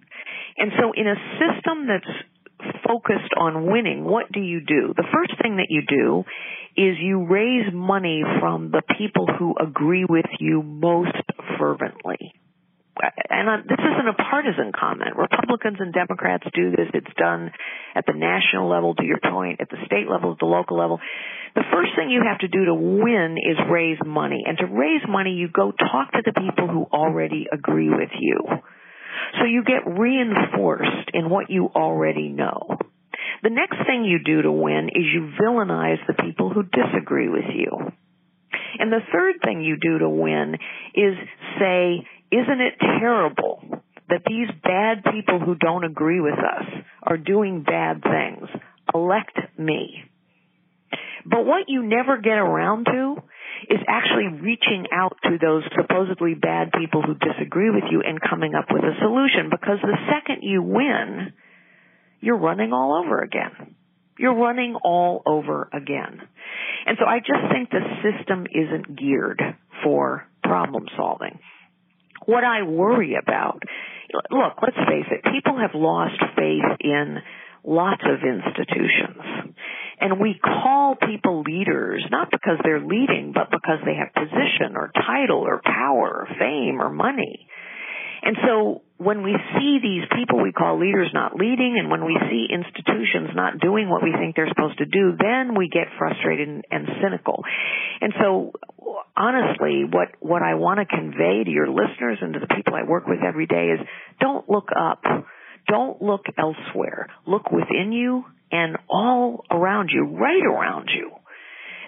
And 0.57 0.71
so 0.79 0.93
in 0.95 1.07
a 1.07 1.15
system 1.39 1.87
that's 1.87 2.07
focused 2.85 3.33
on 3.37 3.71
winning, 3.71 4.03
what 4.03 4.31
do 4.31 4.39
you 4.39 4.61
do? 4.61 4.93
The 4.95 5.07
first 5.13 5.33
thing 5.41 5.57
that 5.57 5.67
you 5.69 5.83
do 5.87 6.23
is 6.77 6.97
you 7.01 7.25
raise 7.27 7.71
money 7.73 8.23
from 8.39 8.71
the 8.71 8.81
people 8.97 9.27
who 9.27 9.55
agree 9.59 10.05
with 10.07 10.25
you 10.39 10.63
most 10.63 11.15
fervently. 11.59 12.33
And 13.29 13.63
this 13.67 13.79
isn't 13.79 14.07
a 14.07 14.13
partisan 14.13 14.71
comment. 14.77 15.15
Republicans 15.17 15.77
and 15.79 15.93
Democrats 15.93 16.43
do 16.53 16.71
this. 16.71 16.87
It's 16.93 17.13
done 17.17 17.51
at 17.95 18.05
the 18.05 18.13
national 18.13 18.69
level, 18.69 18.93
to 18.95 19.03
your 19.03 19.19
point, 19.19 19.59
at 19.59 19.69
the 19.69 19.77
state 19.85 20.07
level, 20.09 20.33
at 20.33 20.39
the 20.39 20.45
local 20.45 20.77
level. 20.77 20.99
The 21.55 21.63
first 21.71 21.91
thing 21.95 22.09
you 22.09 22.21
have 22.27 22.39
to 22.39 22.47
do 22.47 22.65
to 22.65 22.75
win 22.75 23.37
is 23.39 23.57
raise 23.71 23.97
money. 24.05 24.43
And 24.45 24.57
to 24.59 24.65
raise 24.65 25.01
money, 25.07 25.31
you 25.31 25.49
go 25.51 25.71
talk 25.71 26.11
to 26.11 26.21
the 26.23 26.33
people 26.33 26.67
who 26.67 26.85
already 26.93 27.47
agree 27.51 27.89
with 27.89 28.11
you. 28.19 28.37
So 29.39 29.45
you 29.45 29.63
get 29.63 29.99
reinforced 29.99 31.11
in 31.13 31.29
what 31.29 31.49
you 31.49 31.69
already 31.75 32.29
know. 32.29 32.77
The 33.43 33.49
next 33.49 33.77
thing 33.87 34.05
you 34.05 34.19
do 34.23 34.43
to 34.43 34.51
win 34.51 34.89
is 34.89 35.03
you 35.13 35.31
villainize 35.41 36.05
the 36.07 36.13
people 36.13 36.51
who 36.51 36.63
disagree 36.63 37.29
with 37.29 37.45
you. 37.53 37.91
And 38.79 38.91
the 38.91 39.01
third 39.11 39.35
thing 39.43 39.61
you 39.61 39.77
do 39.81 39.99
to 39.99 40.09
win 40.09 40.55
is 40.93 41.15
say, 41.59 42.07
isn't 42.31 42.61
it 42.61 42.73
terrible 42.79 43.83
that 44.09 44.21
these 44.27 44.47
bad 44.63 45.03
people 45.11 45.39
who 45.39 45.55
don't 45.55 45.83
agree 45.83 46.21
with 46.21 46.37
us 46.37 46.83
are 47.03 47.17
doing 47.17 47.63
bad 47.63 48.01
things? 48.03 48.47
Elect 48.93 49.37
me. 49.57 50.03
But 51.25 51.45
what 51.45 51.65
you 51.67 51.83
never 51.83 52.17
get 52.17 52.37
around 52.37 52.85
to 52.85 53.15
is 53.69 53.79
actually 53.87 54.27
reaching 54.41 54.87
out 54.91 55.17
to 55.23 55.37
those 55.39 55.63
supposedly 55.75 56.33
bad 56.33 56.71
people 56.71 57.01
who 57.01 57.13
disagree 57.15 57.69
with 57.69 57.83
you 57.91 58.01
and 58.05 58.19
coming 58.21 58.55
up 58.55 58.65
with 58.71 58.83
a 58.83 58.97
solution 58.99 59.49
because 59.49 59.77
the 59.81 59.97
second 60.09 60.43
you 60.43 60.61
win, 60.61 61.33
you're 62.19 62.37
running 62.37 62.73
all 62.73 63.01
over 63.03 63.19
again. 63.19 63.75
You're 64.17 64.35
running 64.35 64.75
all 64.83 65.23
over 65.25 65.69
again. 65.73 66.21
And 66.85 66.97
so 66.99 67.05
I 67.05 67.19
just 67.19 67.51
think 67.51 67.69
the 67.69 67.81
system 68.01 68.45
isn't 68.51 68.97
geared 68.97 69.41
for 69.83 70.27
problem 70.43 70.85
solving. 70.97 71.39
What 72.25 72.43
I 72.43 72.63
worry 72.63 73.15
about, 73.21 73.63
look, 74.29 74.53
let's 74.61 74.77
face 74.87 75.07
it, 75.09 75.23
people 75.31 75.57
have 75.59 75.71
lost 75.73 76.19
faith 76.35 76.77
in 76.79 77.17
lots 77.63 78.01
of 78.05 78.19
institutions. 78.23 79.55
And 79.99 80.19
we 80.19 80.39
call 80.41 80.95
people 80.95 81.43
leaders 81.43 82.03
not 82.09 82.31
because 82.31 82.57
they're 82.63 82.81
leading, 82.81 83.33
but 83.33 83.51
because 83.51 83.79
they 83.85 83.95
have 83.95 84.13
position 84.13 84.75
or 84.75 84.91
title 84.93 85.41
or 85.45 85.61
power 85.63 86.25
or 86.25 86.27
fame 86.39 86.81
or 86.81 86.89
money. 86.89 87.47
And 88.23 88.37
so 88.45 88.81
when 88.97 89.23
we 89.23 89.33
see 89.57 89.79
these 89.81 90.05
people 90.15 90.41
we 90.43 90.51
call 90.51 90.79
leaders 90.79 91.09
not 91.13 91.35
leading 91.35 91.77
and 91.79 91.89
when 91.89 92.05
we 92.05 92.17
see 92.29 92.53
institutions 92.53 93.33
not 93.33 93.59
doing 93.59 93.89
what 93.89 94.03
we 94.03 94.13
think 94.13 94.35
they're 94.35 94.49
supposed 94.49 94.77
to 94.77 94.85
do, 94.85 95.17
then 95.17 95.57
we 95.57 95.69
get 95.69 95.87
frustrated 95.97 96.47
and, 96.47 96.63
and 96.69 96.87
cynical. 97.01 97.43
And 97.99 98.13
so 98.21 98.53
honestly, 99.17 99.85
what, 99.89 100.09
what 100.19 100.43
I 100.43 100.53
want 100.53 100.79
to 100.79 100.85
convey 100.85 101.43
to 101.45 101.49
your 101.49 101.69
listeners 101.69 102.19
and 102.21 102.33
to 102.33 102.39
the 102.39 102.53
people 102.53 102.75
I 102.75 102.83
work 102.87 103.07
with 103.07 103.19
every 103.27 103.47
day 103.47 103.73
is 103.73 103.79
don't 104.19 104.47
look 104.47 104.69
up. 104.69 105.01
Don't 105.71 106.01
look 106.01 106.25
elsewhere. 106.37 107.07
Look 107.25 107.49
within 107.49 107.93
you 107.93 108.25
and 108.51 108.75
all 108.89 109.45
around 109.49 109.89
you, 109.93 110.03
right 110.03 110.43
around 110.45 110.89
you. 110.93 111.11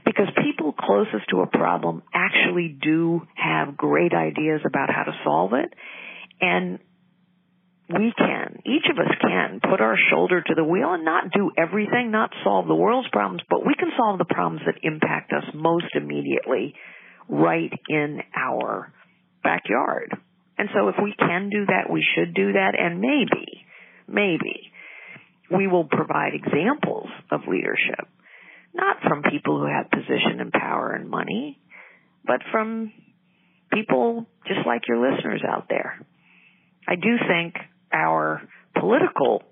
Because 0.05 0.27
people 0.41 0.71
closest 0.71 1.29
to 1.31 1.41
a 1.41 1.47
problem 1.47 2.01
actually 2.13 2.77
do 2.81 3.21
have 3.35 3.75
great 3.75 4.13
ideas 4.13 4.61
about 4.65 4.89
how 4.89 5.03
to 5.03 5.11
solve 5.25 5.51
it. 5.53 5.73
And 6.39 6.79
we 7.89 8.13
can, 8.17 8.61
each 8.65 8.85
of 8.89 8.97
us 8.97 9.13
can 9.19 9.59
put 9.59 9.81
our 9.81 9.97
shoulder 10.09 10.41
to 10.41 10.55
the 10.55 10.63
wheel 10.63 10.93
and 10.93 11.03
not 11.03 11.31
do 11.33 11.51
everything, 11.57 12.09
not 12.09 12.31
solve 12.45 12.67
the 12.67 12.75
world's 12.75 13.09
problems, 13.09 13.41
but 13.49 13.65
we 13.65 13.75
can 13.77 13.91
solve 13.97 14.17
the 14.17 14.25
problems 14.25 14.61
that 14.65 14.79
impact 14.81 15.33
us 15.33 15.43
most 15.53 15.91
immediately 15.93 16.73
right 17.27 17.71
in 17.89 18.21
our 18.33 18.93
backyard. 19.43 20.15
And 20.57 20.69
so 20.73 20.87
if 20.87 20.95
we 21.03 21.13
can 21.17 21.49
do 21.49 21.65
that, 21.65 21.91
we 21.91 22.05
should 22.15 22.33
do 22.33 22.53
that 22.53 22.73
and 22.77 23.01
maybe, 23.01 23.65
maybe 24.07 24.71
we 25.51 25.67
will 25.67 25.85
provide 25.85 26.33
examples 26.33 27.09
of 27.31 27.41
leadership, 27.47 28.07
not 28.73 28.97
from 29.07 29.23
people 29.23 29.59
who 29.59 29.67
have 29.67 29.91
position 29.91 30.39
and 30.39 30.51
power 30.51 30.91
and 30.91 31.09
money, 31.09 31.59
but 32.25 32.39
from 32.51 32.91
people 33.71 34.25
just 34.47 34.65
like 34.65 34.87
your 34.87 34.97
listeners 34.97 35.41
out 35.47 35.65
there. 35.69 35.99
I 36.87 36.95
do 36.95 37.17
think 37.27 37.55
our 37.91 38.41
political 38.79 39.43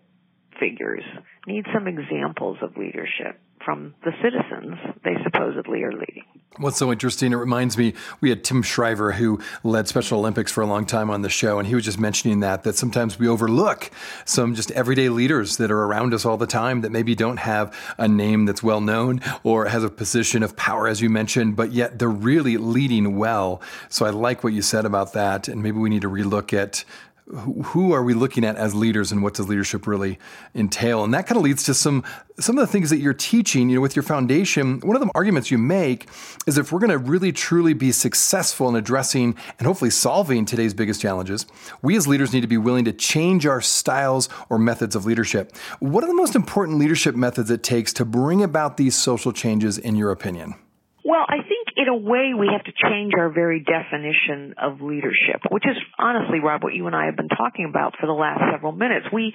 figures 0.59 1.03
need 1.47 1.65
some 1.73 1.87
examples 1.87 2.57
of 2.61 2.77
leadership 2.77 3.39
from 3.63 3.93
the 4.03 4.11
citizens 4.21 4.77
they 5.03 5.15
supposedly 5.23 5.83
are 5.83 5.91
leading. 5.91 6.23
What's 6.57 6.77
so 6.77 6.91
interesting, 6.91 7.31
it 7.31 7.37
reminds 7.37 7.77
me, 7.77 7.93
we 8.19 8.29
had 8.29 8.43
Tim 8.43 8.61
Shriver 8.61 9.13
who 9.13 9.39
led 9.63 9.87
Special 9.87 10.19
Olympics 10.19 10.51
for 10.51 10.61
a 10.61 10.65
long 10.65 10.85
time 10.85 11.09
on 11.09 11.21
the 11.21 11.29
show, 11.29 11.59
and 11.59 11.67
he 11.67 11.75
was 11.75 11.85
just 11.85 11.99
mentioning 11.99 12.41
that, 12.41 12.63
that 12.63 12.75
sometimes 12.75 13.17
we 13.17 13.27
overlook 13.27 13.89
some 14.25 14.53
just 14.53 14.69
everyday 14.71 15.07
leaders 15.07 15.57
that 15.57 15.71
are 15.71 15.83
around 15.83 16.13
us 16.13 16.25
all 16.25 16.37
the 16.37 16.45
time 16.45 16.81
that 16.81 16.91
maybe 16.91 17.15
don't 17.15 17.37
have 17.37 17.73
a 17.97 18.07
name 18.07 18.45
that's 18.45 18.61
well 18.61 18.81
known 18.81 19.21
or 19.43 19.67
has 19.67 19.83
a 19.83 19.89
position 19.89 20.43
of 20.43 20.57
power, 20.57 20.87
as 20.87 21.01
you 21.01 21.09
mentioned, 21.09 21.55
but 21.55 21.71
yet 21.71 21.99
they're 21.99 22.09
really 22.09 22.57
leading 22.57 23.17
well. 23.17 23.61
So 23.87 24.05
I 24.05 24.09
like 24.09 24.43
what 24.43 24.51
you 24.51 24.61
said 24.61 24.85
about 24.85 25.13
that, 25.13 25.47
and 25.47 25.63
maybe 25.63 25.77
we 25.77 25.89
need 25.89 26.01
to 26.01 26.09
relook 26.09 26.53
at 26.53 26.83
who 27.31 27.93
are 27.93 28.03
we 28.03 28.13
looking 28.13 28.43
at 28.43 28.55
as 28.55 28.75
leaders 28.75 29.11
and 29.11 29.23
what 29.23 29.33
does 29.33 29.47
leadership 29.47 29.87
really 29.87 30.19
entail? 30.53 31.03
And 31.03 31.13
that 31.13 31.27
kind 31.27 31.37
of 31.37 31.43
leads 31.43 31.63
to 31.63 31.73
some 31.73 32.03
some 32.39 32.57
of 32.57 32.65
the 32.65 32.71
things 32.71 32.89
that 32.89 32.97
you're 32.97 33.13
teaching 33.13 33.69
you 33.69 33.75
know 33.75 33.81
with 33.81 33.95
your 33.95 34.03
foundation. 34.03 34.79
One 34.81 34.95
of 34.95 35.01
the 35.01 35.11
arguments 35.13 35.51
you 35.51 35.57
make 35.57 36.07
is 36.47 36.57
if 36.57 36.71
we're 36.71 36.79
going 36.79 36.91
to 36.91 36.97
really 36.97 37.31
truly 37.31 37.73
be 37.73 37.91
successful 37.91 38.67
in 38.69 38.75
addressing 38.75 39.35
and 39.59 39.65
hopefully 39.67 39.91
solving 39.91 40.45
today's 40.45 40.73
biggest 40.73 41.01
challenges 41.01 41.45
we 41.81 41.95
as 41.95 42.07
leaders 42.07 42.33
need 42.33 42.41
to 42.41 42.47
be 42.47 42.57
willing 42.57 42.85
to 42.85 42.93
change 42.93 43.45
our 43.45 43.61
styles 43.61 44.27
or 44.49 44.57
methods 44.57 44.95
of 44.95 45.05
leadership. 45.05 45.55
What 45.79 46.03
are 46.03 46.07
the 46.07 46.13
most 46.13 46.35
important 46.35 46.79
leadership 46.79 47.15
methods 47.15 47.49
it 47.51 47.63
takes 47.63 47.93
to 47.93 48.05
bring 48.05 48.43
about 48.43 48.77
these 48.77 48.95
social 48.95 49.31
changes 49.31 49.77
in 49.77 49.95
your 49.95 50.11
opinion? 50.11 50.55
Well, 51.03 51.25
I 51.27 51.41
think 51.47 51.60
in 51.81 51.87
a 51.87 51.95
way 51.95 52.33
we 52.37 52.47
have 52.51 52.63
to 52.63 52.71
change 52.71 53.13
our 53.17 53.29
very 53.29 53.59
definition 53.59 54.53
of 54.61 54.81
leadership, 54.81 55.41
which 55.49 55.65
is 55.65 55.75
honestly, 55.97 56.39
Rob, 56.39 56.63
what 56.63 56.73
you 56.73 56.87
and 56.87 56.95
I 56.95 57.05
have 57.05 57.15
been 57.15 57.29
talking 57.29 57.65
about 57.69 57.95
for 57.99 58.05
the 58.05 58.13
last 58.13 58.41
several 58.51 58.71
minutes. 58.71 59.07
We, 59.11 59.33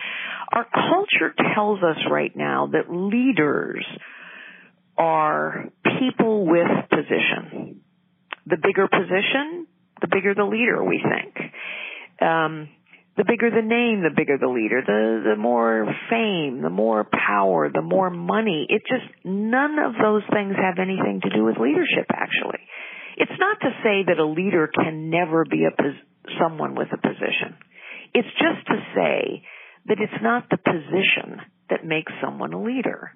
our 0.53 0.65
culture 0.65 1.35
tells 1.55 1.83
us 1.83 1.97
right 2.11 2.35
now 2.35 2.71
that 2.73 2.91
leaders 2.91 3.85
are 4.97 5.67
people 5.99 6.47
with 6.47 6.69
position. 6.91 7.81
The 8.47 8.57
bigger 8.57 8.89
position, 8.89 9.67
the 10.01 10.09
bigger 10.09 10.35
the 10.35 10.45
leader, 10.45 10.83
we 10.85 11.03
think. 11.03 11.53
Um, 12.21 12.69
the 13.17 13.25
bigger 13.25 13.51
the 13.51 13.65
name, 13.65 14.03
the 14.03 14.15
bigger 14.15 14.37
the 14.39 14.49
leader, 14.49 14.83
the, 14.85 15.35
the 15.35 15.37
more 15.41 15.87
fame, 16.11 16.61
the 16.61 16.71
more 16.71 17.05
power, 17.05 17.71
the 17.73 17.83
more 17.83 18.11
money. 18.11 18.67
It 18.69 18.83
just, 18.87 19.09
none 19.25 19.79
of 19.79 19.95
those 20.01 20.23
things 20.33 20.55
have 20.57 20.79
anything 20.79 21.21
to 21.23 21.31
do 21.31 21.45
with 21.45 21.57
leadership 21.57 22.07
actually. 22.13 22.61
It's 23.17 23.39
not 23.41 23.61
to 23.61 23.71
say 23.83 24.05
that 24.07 24.19
a 24.21 24.27
leader 24.27 24.69
can 24.69 25.09
never 25.09 25.45
be 25.45 25.65
a, 25.65 25.73
someone 26.39 26.75
with 26.75 26.89
a 26.93 27.01
position. 27.01 27.57
It's 28.13 28.29
just 28.37 28.67
to 28.69 28.77
say 28.95 29.43
that 29.87 29.99
it's 29.99 30.23
not 30.23 30.51
the 30.51 30.59
position 30.59 31.41
that 31.71 31.85
makes 31.85 32.13
someone 32.23 32.53
a 32.53 32.63
leader. 32.63 33.13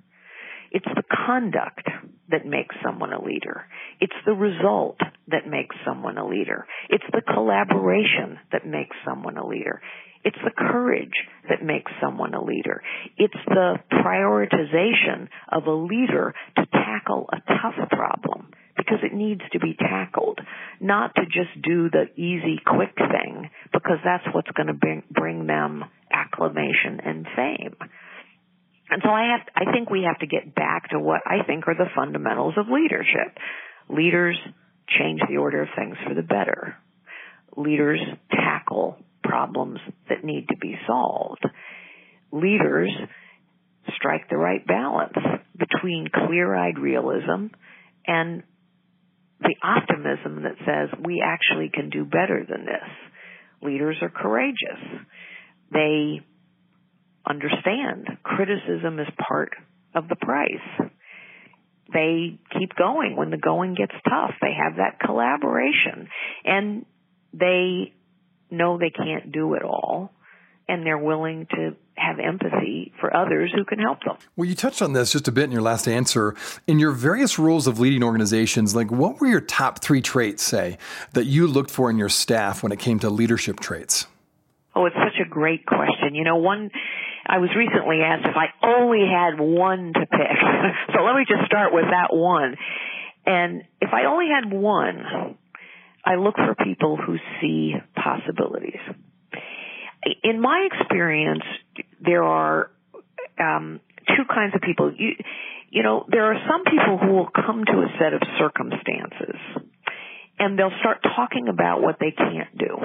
It's 0.71 0.87
the 0.87 1.03
conduct 1.27 1.89
that 2.31 2.47
makes 2.47 2.75
someone 2.85 3.13
a 3.13 3.23
leader. 3.23 3.67
It's 4.01 4.15
the 4.25 4.33
result 4.33 4.99
that 5.29 5.47
makes 5.47 5.75
someone 5.85 6.17
a 6.17 6.27
leader. 6.27 6.67
It's 6.89 7.05
the 7.13 7.23
collaboration 7.23 8.39
that 8.53 8.67
makes 8.67 8.97
someone 9.05 9.37
a 9.37 9.47
leader. 9.47 9.81
It's 10.25 10.39
the 10.45 10.53
courage 10.57 11.15
that 11.49 11.65
makes 11.65 11.91
someone 12.01 12.35
a 12.35 12.45
leader. 12.45 12.83
It's 13.17 13.35
the 13.47 13.77
prioritization 13.91 15.29
of 15.51 15.67
a 15.67 15.73
leader 15.73 16.35
to 16.57 16.67
tackle 16.67 17.29
a 17.33 17.41
tough 17.41 17.89
problem 17.91 18.51
because 18.77 18.99
it 19.03 19.15
needs 19.15 19.43
to 19.53 19.59
be 19.59 19.75
tackled, 19.75 20.41
not 20.81 21.15
to 21.15 21.25
just 21.25 21.63
do 21.63 21.91
the 21.91 22.05
easy, 22.17 22.59
quick 22.65 22.95
thing 22.97 23.51
because 23.73 23.99
that's 24.05 24.25
what's 24.35 24.51
going 24.53 24.69
to 24.69 24.75
bring, 24.75 25.03
bring 25.11 25.47
them 25.47 25.85
acclamation 26.13 27.01
and 27.05 27.27
fame. 27.35 27.77
And 28.91 29.01
so 29.05 29.11
I 29.11 29.37
have, 29.37 29.47
I 29.55 29.73
think 29.73 29.89
we 29.89 30.03
have 30.07 30.19
to 30.19 30.27
get 30.27 30.55
back 30.55 30.91
to 30.91 30.99
what 30.99 31.23
I 31.25 31.45
think 31.47 31.69
are 31.69 31.75
the 31.75 31.91
fundamentals 31.95 32.55
of 32.57 32.67
leadership. 32.69 33.39
Leaders 33.89 34.37
change 34.99 35.21
the 35.29 35.37
order 35.37 35.63
of 35.63 35.69
things 35.77 35.97
for 36.07 36.15
the 36.15 36.23
better. 36.23 36.77
Leaders 37.57 38.01
tackle 38.31 38.99
problems 39.23 39.79
that 40.09 40.25
need 40.25 40.49
to 40.49 40.57
be 40.57 40.75
solved. 40.87 41.45
Leaders 42.33 42.91
strike 43.97 44.29
the 44.29 44.37
right 44.37 44.67
balance 44.67 45.15
between 45.57 46.09
clear-eyed 46.27 46.79
realism 46.79 47.47
and 48.07 48.43
the 49.41 49.55
optimism 49.63 50.43
that 50.43 50.57
says 50.67 50.99
we 51.05 51.23
actually 51.25 51.71
can 51.73 51.91
do 51.91 52.05
better 52.05 52.45
than 52.49 52.65
this. 52.67 52.91
Leaders 53.63 53.97
are 54.03 54.11
courageous. 54.11 55.07
They 55.73 56.21
understand 57.29 58.09
criticism 58.23 58.99
is 58.99 59.09
part 59.29 59.53
of 59.95 60.09
the 60.09 60.17
price. 60.17 60.91
They 61.93 62.39
keep 62.59 62.75
going 62.77 63.17
when 63.17 63.31
the 63.31 63.37
going 63.37 63.75
gets 63.75 63.95
tough. 64.09 64.35
They 64.41 64.53
have 64.55 64.77
that 64.77 65.01
collaboration 65.01 66.09
and 66.45 66.87
they 67.33 67.93
know 68.51 68.79
they 68.79 68.91
can't 68.91 69.33
do 69.33 69.55
it 69.55 69.63
all 69.63 70.13
and 70.69 70.87
they're 70.87 70.99
willing 70.99 71.47
to 71.51 71.75
have 71.97 72.19
empathy 72.21 72.93
for 73.01 73.15
others 73.15 73.53
who 73.55 73.65
can 73.65 73.79
help 73.79 74.03
them. 74.05 74.17
Well, 74.37 74.49
you 74.49 74.55
touched 74.55 74.81
on 74.81 74.93
this 74.93 75.13
just 75.13 75.27
a 75.27 75.33
bit 75.33 75.45
in 75.45 75.51
your 75.51 75.63
last 75.63 75.89
answer. 75.89 76.35
In 76.67 76.79
your 76.79 76.93
various 76.93 77.39
roles 77.39 77.67
of 77.67 77.81
leading 77.81 78.05
organizations, 78.05 78.75
like 78.75 78.91
what 78.91 79.21
were 79.21 79.27
your 79.27 79.41
top 79.41 79.83
three 79.83 80.01
traits, 80.01 80.45
say, 80.45 80.79
that 81.13 81.25
you 81.25 81.47
looked 81.47 81.71
for 81.71 81.91
in 81.91 81.99
your 81.99 82.09
staff 82.09 82.63
when 82.63 82.71
it 82.71 82.79
came 82.79 83.01
to 83.01 83.11
leadership 83.11 83.59
traits? 83.59 84.07
Oh, 84.75 84.87
it's 84.87 84.97
such 84.97 85.21
a 85.21 85.29
great 85.29 85.67
question. 85.67 86.15
You 86.15 86.23
know, 86.23 86.37
one 86.37 86.71
I 87.31 87.39
was 87.39 87.51
recently 87.57 88.01
asked 88.03 88.27
if 88.27 88.35
I 88.35 88.51
only 88.67 89.07
had 89.07 89.39
one 89.39 89.93
to 89.95 90.01
pick. 90.01 90.37
so 90.93 91.03
let 91.03 91.15
me 91.15 91.23
just 91.29 91.47
start 91.47 91.73
with 91.73 91.85
that 91.85 92.09
one. 92.11 92.57
And 93.25 93.63
if 93.81 93.91
I 93.93 94.07
only 94.07 94.27
had 94.27 94.53
one, 94.53 95.37
I 96.05 96.17
look 96.17 96.35
for 96.35 96.57
people 96.57 96.97
who 96.97 97.19
see 97.41 97.75
possibilities. 97.95 98.81
In 100.25 100.41
my 100.41 100.67
experience, 100.73 101.45
there 102.01 102.25
are 102.25 102.73
um, 103.39 103.79
two 104.09 104.25
kinds 104.29 104.57
of 104.57 104.63
people. 104.63 104.93
You, 104.97 105.11
you 105.71 105.85
know, 105.85 106.07
there 106.09 106.33
are 106.33 106.41
some 106.51 106.65
people 106.65 106.99
who 106.99 107.15
will 107.15 107.31
come 107.31 107.65
to 107.65 107.73
a 107.79 107.87
set 108.01 108.13
of 108.13 108.23
circumstances 108.41 109.39
and 110.41 110.59
they'll 110.59 110.77
start 110.81 110.99
talking 111.15 111.47
about 111.47 111.81
what 111.81 111.99
they 112.01 112.11
can't 112.11 112.59
do. 112.59 112.79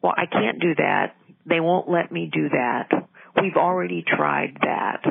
Well, 0.00 0.12
I 0.16 0.26
can't 0.26 0.60
do 0.60 0.76
that. 0.76 1.16
They 1.44 1.58
won't 1.58 1.90
let 1.90 2.12
me 2.12 2.30
do 2.32 2.50
that 2.50 3.08
we've 3.40 3.56
already 3.56 4.04
tried 4.06 4.56
that. 4.60 5.02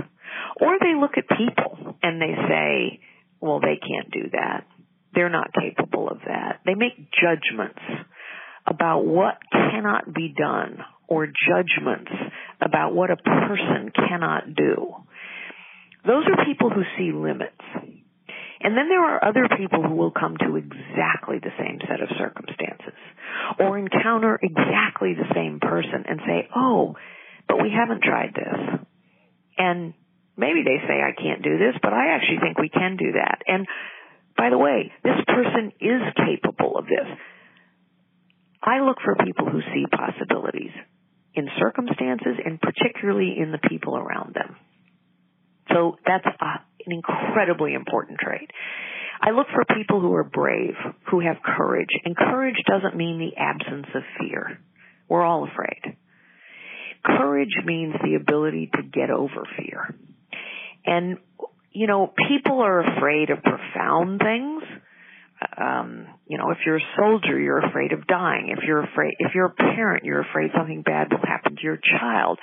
Or 0.61 0.77
they 0.79 0.95
look 0.99 1.11
at 1.17 1.25
people 1.37 1.95
and 2.01 2.21
they 2.21 2.33
say, 2.47 2.99
well, 3.41 3.59
they 3.59 3.77
can't 3.77 4.11
do 4.11 4.29
that. 4.31 4.65
They're 5.13 5.29
not 5.29 5.51
capable 5.53 6.09
of 6.09 6.19
that. 6.25 6.61
They 6.65 6.75
make 6.75 6.93
judgments 7.11 7.81
about 8.65 9.05
what 9.05 9.35
cannot 9.51 10.13
be 10.13 10.33
done 10.35 10.79
or 11.07 11.27
judgments 11.27 12.11
about 12.61 12.95
what 12.95 13.11
a 13.11 13.17
person 13.17 13.91
cannot 13.93 14.55
do. 14.55 14.93
Those 16.05 16.23
are 16.27 16.45
people 16.45 16.69
who 16.69 16.83
see 16.97 17.11
limits. 17.11 17.59
And 18.63 18.77
then 18.77 18.87
there 18.87 19.03
are 19.03 19.23
other 19.23 19.47
people 19.57 19.83
who 19.83 19.95
will 19.95 20.11
come 20.11 20.37
to 20.37 20.55
exactly 20.55 21.39
the 21.39 21.51
same 21.59 21.79
set 21.81 22.01
of 22.01 22.07
circumstances 22.17 22.97
or 23.59 23.77
encounter 23.77 24.39
exactly 24.41 25.13
the 25.13 25.27
same 25.35 25.59
person 25.59 26.05
and 26.07 26.21
say, 26.25 26.47
oh, 26.55 26.95
but 27.47 27.61
we 27.61 27.69
haven't 27.71 28.03
tried 28.03 28.33
this. 28.33 28.85
And 29.57 29.93
maybe 30.37 30.63
they 30.63 30.79
say 30.87 31.01
I 31.01 31.13
can't 31.19 31.43
do 31.43 31.57
this, 31.57 31.75
but 31.81 31.93
I 31.93 32.15
actually 32.15 32.39
think 32.41 32.57
we 32.57 32.69
can 32.69 32.97
do 32.97 33.13
that. 33.13 33.41
And 33.47 33.67
by 34.37 34.49
the 34.49 34.57
way, 34.57 34.91
this 35.03 35.19
person 35.27 35.71
is 35.79 36.01
capable 36.17 36.77
of 36.77 36.85
this. 36.85 37.07
I 38.63 38.79
look 38.79 38.97
for 39.03 39.15
people 39.23 39.49
who 39.49 39.61
see 39.73 39.85
possibilities 39.91 40.71
in 41.35 41.49
circumstances 41.59 42.39
and 42.43 42.59
particularly 42.61 43.35
in 43.37 43.51
the 43.51 43.59
people 43.69 43.97
around 43.97 44.33
them. 44.33 44.55
So 45.71 45.97
that's 46.05 46.25
a, 46.25 46.45
an 46.85 46.91
incredibly 46.91 47.73
important 47.73 48.19
trait. 48.19 48.49
I 49.21 49.31
look 49.31 49.47
for 49.53 49.63
people 49.75 50.01
who 50.01 50.13
are 50.13 50.23
brave, 50.23 50.75
who 51.09 51.21
have 51.21 51.37
courage, 51.43 51.89
and 52.03 52.15
courage 52.15 52.57
doesn't 52.67 52.97
mean 52.97 53.19
the 53.19 53.39
absence 53.41 53.87
of 53.95 54.03
fear. 54.19 54.59
We're 55.07 55.23
all 55.23 55.47
afraid. 55.47 55.97
Courage 57.33 57.65
means 57.65 57.95
the 58.03 58.13
ability 58.13 58.69
to 58.75 58.83
get 58.83 59.09
over 59.09 59.43
fear. 59.57 59.95
And, 60.85 61.17
you 61.71 61.87
know, 61.87 62.13
people 62.29 62.61
are 62.61 62.97
afraid 62.97 63.31
of 63.31 63.39
profound 63.41 64.19
things. 64.19 64.61
Um, 65.57 66.05
you 66.27 66.37
know, 66.37 66.51
if 66.51 66.59
you're 66.63 66.77
a 66.77 66.89
soldier, 66.95 67.39
you're 67.39 67.65
afraid 67.65 67.91
of 67.91 68.05
dying. 68.05 68.53
If 68.55 68.63
you're 68.67 68.83
afraid, 68.83 69.15
if 69.17 69.31
you're 69.33 69.47
a 69.47 69.55
parent, 69.55 70.05
you're 70.05 70.21
afraid 70.21 70.51
something 70.55 70.83
bad 70.83 71.07
will 71.09 71.25
happen 71.27 71.55
to 71.55 71.61
your 71.63 71.79
child. 71.99 72.37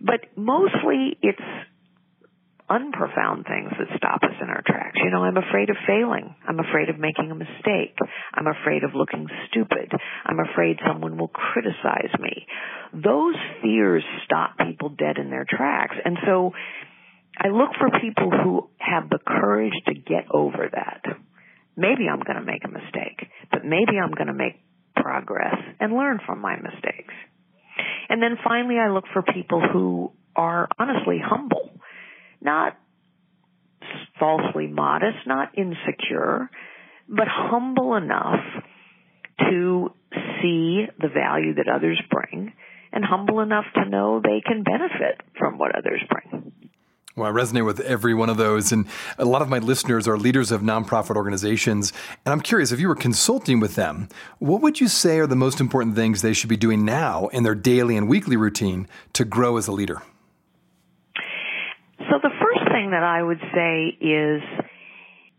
But 0.00 0.20
mostly 0.36 1.18
it's 1.20 1.42
unprofound 2.68 3.44
things 3.46 3.70
that 3.78 3.96
stop 3.96 4.22
us 4.22 4.36
in 4.40 4.48
our 4.48 4.62
tracks. 4.64 4.98
You 5.02 5.10
know, 5.10 5.24
I'm 5.24 5.36
afraid 5.36 5.70
of 5.70 5.76
failing. 5.86 6.34
I'm 6.46 6.60
afraid 6.60 6.88
of 6.88 6.98
making 6.98 7.30
a 7.30 7.34
mistake. 7.34 7.96
I'm 8.34 8.46
afraid 8.46 8.84
of 8.84 8.94
looking 8.94 9.26
stupid. 9.48 9.92
I'm 10.24 10.38
afraid 10.38 10.78
someone 10.86 11.18
will 11.18 11.28
criticize 11.28 12.12
me. 12.18 12.46
Those 12.94 13.36
fears 13.62 14.04
stop 14.24 14.56
people 14.58 14.90
dead 14.90 15.18
in 15.18 15.30
their 15.30 15.46
tracks. 15.48 15.96
And 16.04 16.16
so 16.26 16.52
I 17.38 17.48
look 17.48 17.70
for 17.78 18.00
people 18.00 18.30
who 18.30 18.70
have 18.78 19.10
the 19.10 19.18
courage 19.26 19.74
to 19.86 19.94
get 19.94 20.26
over 20.32 20.68
that. 20.72 21.02
Maybe 21.76 22.08
I'm 22.10 22.20
going 22.20 22.38
to 22.38 22.44
make 22.44 22.64
a 22.64 22.68
mistake, 22.68 23.28
but 23.50 23.64
maybe 23.64 23.98
I'm 24.02 24.12
going 24.12 24.26
to 24.26 24.34
make 24.34 24.60
progress 24.94 25.56
and 25.80 25.94
learn 25.94 26.20
from 26.24 26.40
my 26.40 26.56
mistakes. 26.56 27.14
And 28.08 28.22
then 28.22 28.36
finally, 28.44 28.76
I 28.78 28.90
look 28.90 29.04
for 29.12 29.22
people 29.22 29.62
who 29.72 30.12
are 30.36 30.68
honestly 30.78 31.18
humble 31.22 31.70
not 32.42 32.76
falsely 34.18 34.66
modest, 34.66 35.18
not 35.26 35.56
insecure, 35.56 36.50
but 37.08 37.26
humble 37.28 37.94
enough 37.94 38.40
to 39.50 39.92
see 40.40 40.86
the 41.00 41.08
value 41.08 41.54
that 41.54 41.68
others 41.68 42.00
bring 42.10 42.52
and 42.92 43.04
humble 43.04 43.40
enough 43.40 43.64
to 43.74 43.88
know 43.88 44.20
they 44.20 44.42
can 44.44 44.62
benefit 44.62 45.20
from 45.38 45.58
what 45.58 45.74
others 45.76 46.02
bring. 46.10 46.52
Well, 47.14 47.28
I 47.28 47.32
resonate 47.32 47.66
with 47.66 47.80
every 47.80 48.14
one 48.14 48.30
of 48.30 48.38
those. 48.38 48.72
And 48.72 48.86
a 49.18 49.24
lot 49.24 49.42
of 49.42 49.48
my 49.48 49.58
listeners 49.58 50.08
are 50.08 50.16
leaders 50.16 50.50
of 50.50 50.62
nonprofit 50.62 51.14
organizations. 51.14 51.92
And 52.24 52.32
I'm 52.32 52.40
curious, 52.40 52.72
if 52.72 52.80
you 52.80 52.88
were 52.88 52.94
consulting 52.94 53.60
with 53.60 53.74
them, 53.74 54.08
what 54.38 54.62
would 54.62 54.80
you 54.80 54.88
say 54.88 55.18
are 55.18 55.26
the 55.26 55.36
most 55.36 55.60
important 55.60 55.94
things 55.94 56.22
they 56.22 56.32
should 56.32 56.48
be 56.48 56.56
doing 56.56 56.84
now 56.86 57.28
in 57.28 57.42
their 57.42 57.54
daily 57.54 57.96
and 57.96 58.08
weekly 58.08 58.36
routine 58.36 58.88
to 59.12 59.26
grow 59.26 59.58
as 59.58 59.66
a 59.66 59.72
leader? 59.72 60.02
That 62.92 63.02
I 63.02 63.22
would 63.22 63.40
say 63.54 63.96
is 64.00 64.42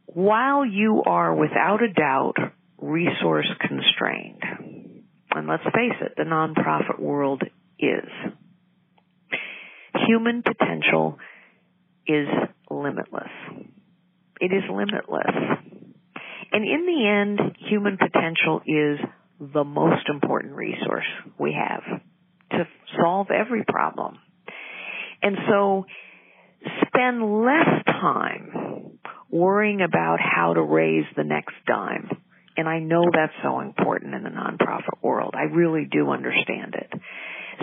while 0.06 0.66
you 0.66 1.04
are 1.06 1.34
without 1.34 1.82
a 1.82 1.92
doubt 1.92 2.36
resource 2.78 3.48
constrained, 3.62 4.44
and 5.32 5.48
let's 5.48 5.63
face 5.63 5.98
it, 6.02 6.13
the 6.18 6.24
nonprofit 6.24 7.00
world 7.00 7.44
is, 7.80 8.10
human 10.08 10.44
potential 10.44 11.18
is 12.08 12.28
limitless. 12.70 13.32
It 14.39 14.52
is 14.52 14.63
limitless. 14.70 15.32
And 16.52 16.63
in 16.63 16.86
the 16.86 17.08
end, 17.08 17.58
human 17.70 17.98
potential 17.98 18.62
is 18.68 19.00
the 19.39 19.63
most 19.63 20.08
important 20.10 20.54
resource 20.54 21.06
we 21.39 21.54
have 21.58 21.84
to 22.52 22.68
solve 23.02 23.28
every 23.32 23.63
problem. 23.63 24.20
And 25.22 25.38
so 25.50 25.86
spend 26.88 27.43
less 27.43 27.84
time 27.86 28.99
worrying 29.30 29.82
about 29.82 30.19
how 30.19 30.54
to 30.54 30.62
raise 30.62 31.06
the 31.15 31.23
next 31.23 31.56
dime. 31.67 32.10
And 32.56 32.69
I 32.69 32.80
know 32.80 33.04
that's 33.12 33.34
so 33.41 33.62
important 33.62 34.13
in 34.13 34.23
the 34.23 34.30
nonprofit 34.30 35.02
world. 35.02 35.34
I 35.36 35.43
really 35.43 35.88
do 35.91 36.12
understand 36.12 36.76
it. 36.76 36.89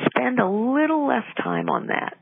Spend 0.06 0.40
a 0.40 0.48
little 0.48 1.06
less 1.06 1.24
time 1.42 1.68
on 1.68 1.88
that 1.88 2.16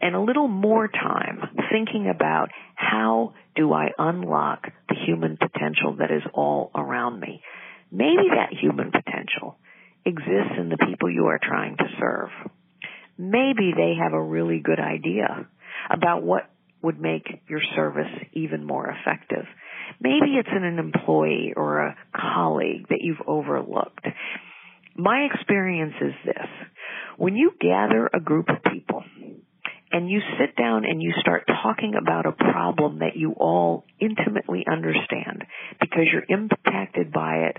and 0.00 0.14
a 0.14 0.20
little 0.20 0.48
more 0.48 0.88
time 0.88 1.40
thinking 1.70 2.10
about 2.14 2.48
how 2.74 3.34
do 3.56 3.72
I 3.72 3.88
unlock 3.98 4.66
the 4.88 4.94
human 5.06 5.36
potential 5.36 5.96
that 5.98 6.10
is 6.10 6.22
all 6.32 6.70
around 6.74 7.20
me. 7.20 7.42
Maybe 7.90 8.28
that 8.30 8.56
human 8.58 8.92
potential 8.92 9.58
exists 10.04 10.54
in 10.58 10.68
the 10.68 10.78
people 10.78 11.10
you 11.10 11.26
are 11.26 11.40
trying 11.42 11.76
to 11.76 11.84
serve. 11.98 12.30
Maybe 13.18 13.72
they 13.76 13.94
have 14.00 14.12
a 14.12 14.22
really 14.22 14.60
good 14.60 14.78
idea 14.78 15.48
about 15.88 16.22
what 16.22 16.50
would 16.82 17.00
make 17.00 17.26
your 17.48 17.60
service 17.76 18.10
even 18.32 18.64
more 18.64 18.88
effective. 18.88 19.44
Maybe 20.00 20.36
it's 20.38 20.48
in 20.54 20.64
an 20.64 20.78
employee 20.78 21.52
or 21.56 21.78
a 21.80 21.96
colleague 22.14 22.88
that 22.88 23.00
you've 23.00 23.26
overlooked. 23.26 24.06
My 24.96 25.28
experience 25.32 25.94
is 26.00 26.14
this. 26.24 26.46
When 27.16 27.36
you 27.36 27.52
gather 27.60 28.08
a 28.12 28.20
group 28.20 28.48
of 28.48 28.72
people 28.72 29.04
and 29.92 30.08
you 30.08 30.20
sit 30.38 30.56
down 30.56 30.84
and 30.84 31.02
you 31.02 31.12
start 31.20 31.46
talking 31.46 31.94
about 32.00 32.26
a 32.26 32.32
problem 32.32 33.00
that 33.00 33.16
you 33.16 33.32
all 33.32 33.84
intimately 34.00 34.64
understand 34.70 35.44
because 35.80 36.04
you're 36.12 36.38
impacted 36.38 37.12
by 37.12 37.50
it 37.50 37.56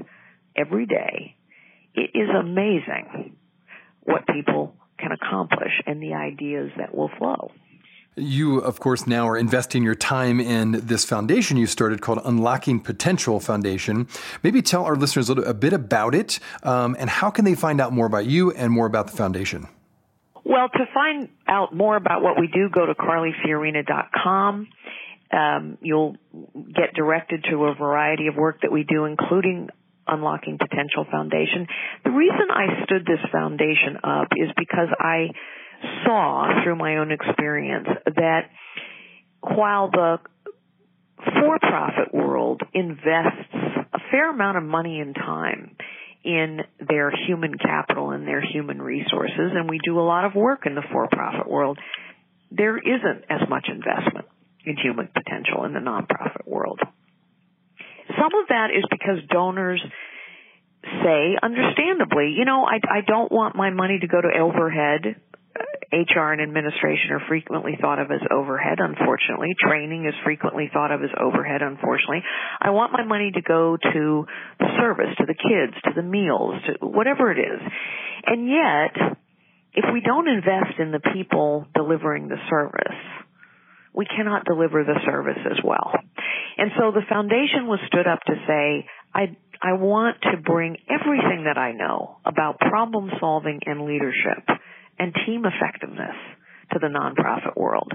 every 0.55 0.85
day, 0.85 1.35
it 1.93 2.11
is 2.15 2.29
amazing 2.29 3.35
what 4.03 4.25
people 4.27 4.75
can 4.97 5.11
accomplish 5.11 5.71
and 5.85 6.01
the 6.01 6.13
ideas 6.13 6.71
that 6.77 6.95
will 6.95 7.09
flow. 7.17 7.51
You, 8.17 8.59
of 8.59 8.81
course, 8.81 9.07
now 9.07 9.25
are 9.29 9.37
investing 9.37 9.83
your 9.83 9.95
time 9.95 10.41
in 10.41 10.85
this 10.85 11.05
foundation 11.05 11.55
you 11.55 11.65
started 11.65 12.01
called 12.01 12.19
Unlocking 12.25 12.81
Potential 12.81 13.39
Foundation. 13.39 14.09
Maybe 14.43 14.61
tell 14.61 14.83
our 14.83 14.97
listeners 14.97 15.29
a, 15.29 15.33
little, 15.33 15.49
a 15.49 15.53
bit 15.53 15.71
about 15.71 16.13
it 16.13 16.39
um, 16.63 16.97
and 16.99 17.09
how 17.09 17.29
can 17.29 17.45
they 17.45 17.55
find 17.55 17.79
out 17.79 17.93
more 17.93 18.05
about 18.05 18.25
you 18.25 18.51
and 18.51 18.73
more 18.73 18.85
about 18.85 19.07
the 19.07 19.15
foundation? 19.15 19.65
Well, 20.43 20.67
to 20.67 20.85
find 20.93 21.29
out 21.47 21.73
more 21.73 21.95
about 21.95 22.21
what 22.21 22.37
we 22.37 22.47
do, 22.47 22.67
go 22.69 22.85
to 22.85 22.95
carlyfiorina.com. 22.95 24.67
Um, 25.31 25.77
you'll 25.81 26.17
get 26.53 26.93
directed 26.93 27.45
to 27.49 27.65
a 27.65 27.75
variety 27.75 28.27
of 28.27 28.35
work 28.35 28.61
that 28.63 28.73
we 28.73 28.83
do, 28.83 29.05
including 29.05 29.69
Unlocking 30.05 30.57
Potential 30.57 31.05
Foundation. 31.09 31.67
The 32.03 32.11
reason 32.11 32.47
I 32.49 32.83
stood 32.83 33.05
this 33.05 33.23
foundation 33.31 33.97
up 34.03 34.27
is 34.35 34.49
because 34.57 34.89
I 34.99 35.29
saw 36.05 36.63
through 36.63 36.75
my 36.75 36.97
own 36.97 37.11
experience 37.11 37.87
that 38.05 38.49
while 39.41 39.89
the 39.89 40.19
for-profit 41.17 42.13
world 42.13 42.61
invests 42.73 43.53
a 43.93 43.99
fair 44.11 44.29
amount 44.31 44.57
of 44.57 44.63
money 44.63 44.99
and 44.99 45.15
time 45.15 45.75
in 46.23 46.59
their 46.87 47.11
human 47.27 47.57
capital 47.57 48.11
and 48.11 48.27
their 48.27 48.41
human 48.41 48.81
resources, 48.81 49.51
and 49.55 49.69
we 49.69 49.79
do 49.83 49.99
a 49.99 50.01
lot 50.01 50.25
of 50.25 50.35
work 50.35 50.65
in 50.65 50.75
the 50.75 50.83
for-profit 50.91 51.49
world, 51.49 51.79
there 52.51 52.77
isn't 52.77 53.25
as 53.29 53.47
much 53.49 53.67
investment 53.69 54.27
in 54.65 54.77
human 54.77 55.07
potential 55.07 55.65
in 55.65 55.73
the 55.73 55.79
nonprofit 55.79 56.45
world. 56.45 56.79
Some 58.07 58.39
of 58.41 58.47
that 58.49 58.67
is 58.75 58.83
because 58.89 59.17
donors 59.29 59.81
say, 60.83 61.37
understandably, 61.41 62.35
you 62.37 62.45
know, 62.45 62.65
I, 62.65 62.79
I 62.89 63.01
don't 63.05 63.31
want 63.31 63.55
my 63.55 63.69
money 63.69 63.99
to 63.99 64.07
go 64.07 64.19
to 64.19 64.27
overhead 64.27 65.15
HR 65.91 66.31
and 66.31 66.41
administration 66.41 67.11
are 67.11 67.21
frequently 67.27 67.77
thought 67.79 67.99
of 67.99 68.11
as 68.11 68.21
overhead, 68.31 68.79
unfortunately. 68.79 69.49
Training 69.59 70.05
is 70.05 70.13
frequently 70.23 70.69
thought 70.71 70.91
of 70.91 71.03
as 71.03 71.09
overhead, 71.19 71.61
unfortunately. 71.61 72.23
I 72.61 72.69
want 72.69 72.93
my 72.93 73.03
money 73.03 73.31
to 73.35 73.41
go 73.41 73.75
to 73.75 74.25
the 74.59 74.67
service, 74.79 75.13
to 75.17 75.25
the 75.25 75.35
kids, 75.35 75.75
to 75.83 75.91
the 75.95 76.07
meals, 76.07 76.55
to 76.65 76.85
whatever 76.87 77.31
it 77.31 77.39
is. 77.39 77.61
And 78.25 78.47
yet, 78.47 78.95
if 79.73 79.85
we 79.93 79.99
don't 79.99 80.29
invest 80.29 80.79
in 80.79 80.91
the 80.91 81.01
people 81.13 81.67
delivering 81.75 82.29
the 82.29 82.39
service, 82.49 82.99
we 83.93 84.05
cannot 84.05 84.45
deliver 84.45 84.85
the 84.85 84.99
service 85.05 85.43
as 85.45 85.59
well. 85.63 85.91
And 86.57 86.71
so 86.79 86.91
the 86.91 87.03
foundation 87.09 87.67
was 87.67 87.79
stood 87.87 88.07
up 88.07 88.19
to 88.27 88.33
say, 88.47 88.87
I, 89.13 89.35
I 89.61 89.73
want 89.73 90.17
to 90.21 90.37
bring 90.37 90.77
everything 90.89 91.45
that 91.45 91.57
I 91.57 91.73
know 91.73 92.17
about 92.25 92.59
problem 92.59 93.09
solving 93.19 93.59
and 93.65 93.81
leadership 93.81 94.47
and 94.99 95.13
team 95.25 95.43
effectiveness 95.45 96.15
to 96.73 96.79
the 96.79 96.87
nonprofit 96.87 97.57
world. 97.57 97.91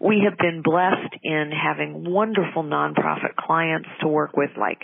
We 0.00 0.26
have 0.28 0.38
been 0.38 0.62
blessed 0.62 1.14
in 1.22 1.50
having 1.52 2.10
wonderful 2.10 2.62
nonprofit 2.62 3.36
clients 3.38 3.88
to 4.00 4.08
work 4.08 4.36
with 4.36 4.50
like 4.58 4.80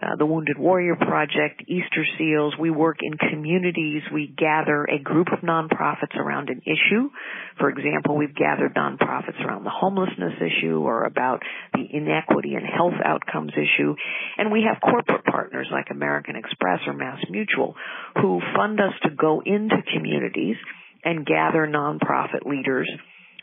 uh, 0.00 0.16
the 0.16 0.26
Wounded 0.26 0.58
Warrior 0.58 0.96
Project, 0.96 1.62
Easter 1.66 2.04
Seals. 2.16 2.54
We 2.58 2.70
work 2.70 2.98
in 3.02 3.16
communities. 3.18 4.02
We 4.12 4.26
gather 4.26 4.84
a 4.84 4.98
group 5.02 5.28
of 5.32 5.40
nonprofits 5.40 6.16
around 6.16 6.48
an 6.48 6.62
issue. 6.62 7.10
For 7.58 7.68
example, 7.70 8.16
we've 8.16 8.34
gathered 8.34 8.74
nonprofits 8.74 9.40
around 9.44 9.64
the 9.64 9.70
homelessness 9.70 10.34
issue 10.38 10.78
or 10.78 11.04
about 11.04 11.40
the 11.74 11.84
inequity 11.92 12.54
and 12.54 12.64
health 12.66 12.98
outcomes 13.04 13.52
issue. 13.52 13.94
And 14.38 14.52
we 14.52 14.66
have 14.68 14.80
corporate 14.80 15.24
partners 15.24 15.68
like 15.72 15.86
American 15.90 16.36
Express 16.36 16.80
or 16.86 16.94
Mass 16.94 17.18
Mutual 17.28 17.74
who 18.20 18.40
fund 18.56 18.80
us 18.80 18.94
to 19.02 19.10
go 19.10 19.42
into 19.44 19.76
communities 19.94 20.56
and 21.04 21.26
gather 21.26 21.66
nonprofit 21.66 22.46
leaders 22.46 22.88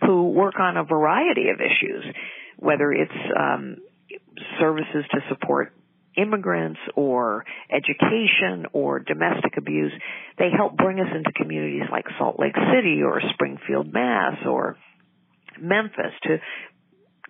who 0.02 0.30
work 0.30 0.60
on 0.60 0.78
a 0.78 0.84
variety 0.84 1.50
of 1.50 1.60
issues, 1.60 2.04
whether 2.58 2.92
it's 2.92 3.12
um, 3.38 3.78
services 4.60 5.06
to 5.12 5.20
support 5.30 5.74
immigrants 6.18 6.80
or 6.96 7.46
education 7.72 8.66
or 8.74 9.00
domestic 9.00 9.58
abuse, 9.58 9.94
they 10.38 10.50
help 10.56 10.76
bring 10.76 11.00
us 11.00 11.08
into 11.16 11.32
communities 11.34 11.88
like 11.92 12.06
Salt 12.18 12.40
Lake 12.40 12.56
City 12.74 13.02
or 13.04 13.22
Springfield, 13.34 13.94
Mass 13.94 14.38
or 14.46 14.78
Memphis 15.60 16.14
to 16.24 16.38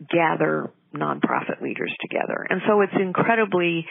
gather 0.10 0.72
nonprofit 0.96 1.62
leaders 1.62 1.94
together. 2.02 2.46
And 2.50 2.62
so 2.68 2.82
it's 2.82 2.94
incredibly, 3.00 3.86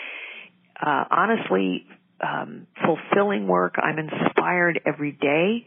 uh, 0.81 1.05
honestly, 1.11 1.87
um, 2.21 2.67
fulfilling 2.85 3.47
work. 3.47 3.75
I'm 3.79 3.99
inspired 3.99 4.81
every 4.87 5.13
day 5.13 5.67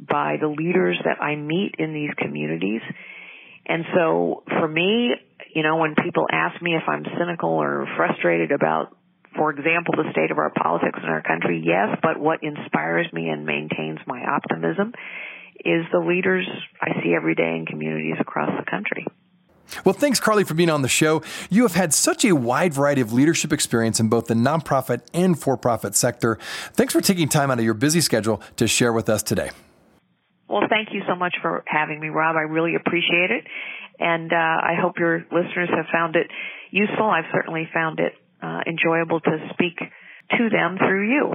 by 0.00 0.36
the 0.40 0.48
leaders 0.48 0.98
that 1.04 1.22
I 1.22 1.36
meet 1.36 1.74
in 1.78 1.92
these 1.92 2.10
communities. 2.16 2.80
And 3.66 3.84
so 3.94 4.42
for 4.46 4.66
me, 4.66 5.10
you 5.54 5.62
know, 5.62 5.76
when 5.76 5.94
people 5.94 6.26
ask 6.30 6.60
me 6.62 6.74
if 6.74 6.82
I'm 6.86 7.04
cynical 7.18 7.50
or 7.50 7.86
frustrated 7.96 8.52
about, 8.52 8.96
for 9.36 9.50
example, 9.50 9.94
the 9.96 10.10
state 10.12 10.30
of 10.30 10.38
our 10.38 10.50
politics 10.50 10.98
in 11.02 11.08
our 11.08 11.22
country, 11.22 11.62
yes, 11.64 11.98
but 12.02 12.18
what 12.18 12.40
inspires 12.42 13.06
me 13.12 13.28
and 13.28 13.46
maintains 13.46 13.98
my 14.06 14.22
optimism 14.24 14.92
is 15.64 15.84
the 15.92 15.98
leaders 15.98 16.46
I 16.80 17.02
see 17.02 17.14
every 17.14 17.34
day 17.34 17.56
in 17.56 17.66
communities 17.66 18.16
across 18.18 18.50
the 18.58 18.68
country. 18.70 19.06
Well, 19.84 19.92
thanks, 19.92 20.18
Carly, 20.18 20.44
for 20.44 20.54
being 20.54 20.70
on 20.70 20.82
the 20.82 20.88
show. 20.88 21.22
You 21.48 21.62
have 21.62 21.74
had 21.74 21.94
such 21.94 22.24
a 22.24 22.32
wide 22.32 22.74
variety 22.74 23.00
of 23.00 23.12
leadership 23.12 23.52
experience 23.52 24.00
in 24.00 24.08
both 24.08 24.26
the 24.26 24.34
nonprofit 24.34 25.02
and 25.14 25.38
for 25.38 25.56
profit 25.56 25.94
sector. 25.94 26.38
Thanks 26.72 26.92
for 26.92 27.00
taking 27.00 27.28
time 27.28 27.50
out 27.50 27.58
of 27.58 27.64
your 27.64 27.74
busy 27.74 28.00
schedule 28.00 28.42
to 28.56 28.66
share 28.66 28.92
with 28.92 29.08
us 29.08 29.22
today. 29.22 29.50
Well, 30.48 30.62
thank 30.68 30.88
you 30.92 31.02
so 31.06 31.14
much 31.14 31.36
for 31.40 31.62
having 31.66 32.00
me, 32.00 32.08
Rob. 32.08 32.34
I 32.34 32.40
really 32.40 32.74
appreciate 32.74 33.30
it. 33.30 33.46
And 34.00 34.32
uh, 34.32 34.36
I 34.36 34.74
hope 34.80 34.94
your 34.98 35.18
listeners 35.30 35.68
have 35.76 35.86
found 35.92 36.16
it 36.16 36.26
useful. 36.70 37.04
I've 37.06 37.30
certainly 37.32 37.68
found 37.72 38.00
it 38.00 38.14
uh, 38.42 38.60
enjoyable 38.66 39.20
to 39.20 39.48
speak 39.52 39.78
to 39.78 40.48
them 40.48 40.78
through 40.78 41.08
you. 41.08 41.34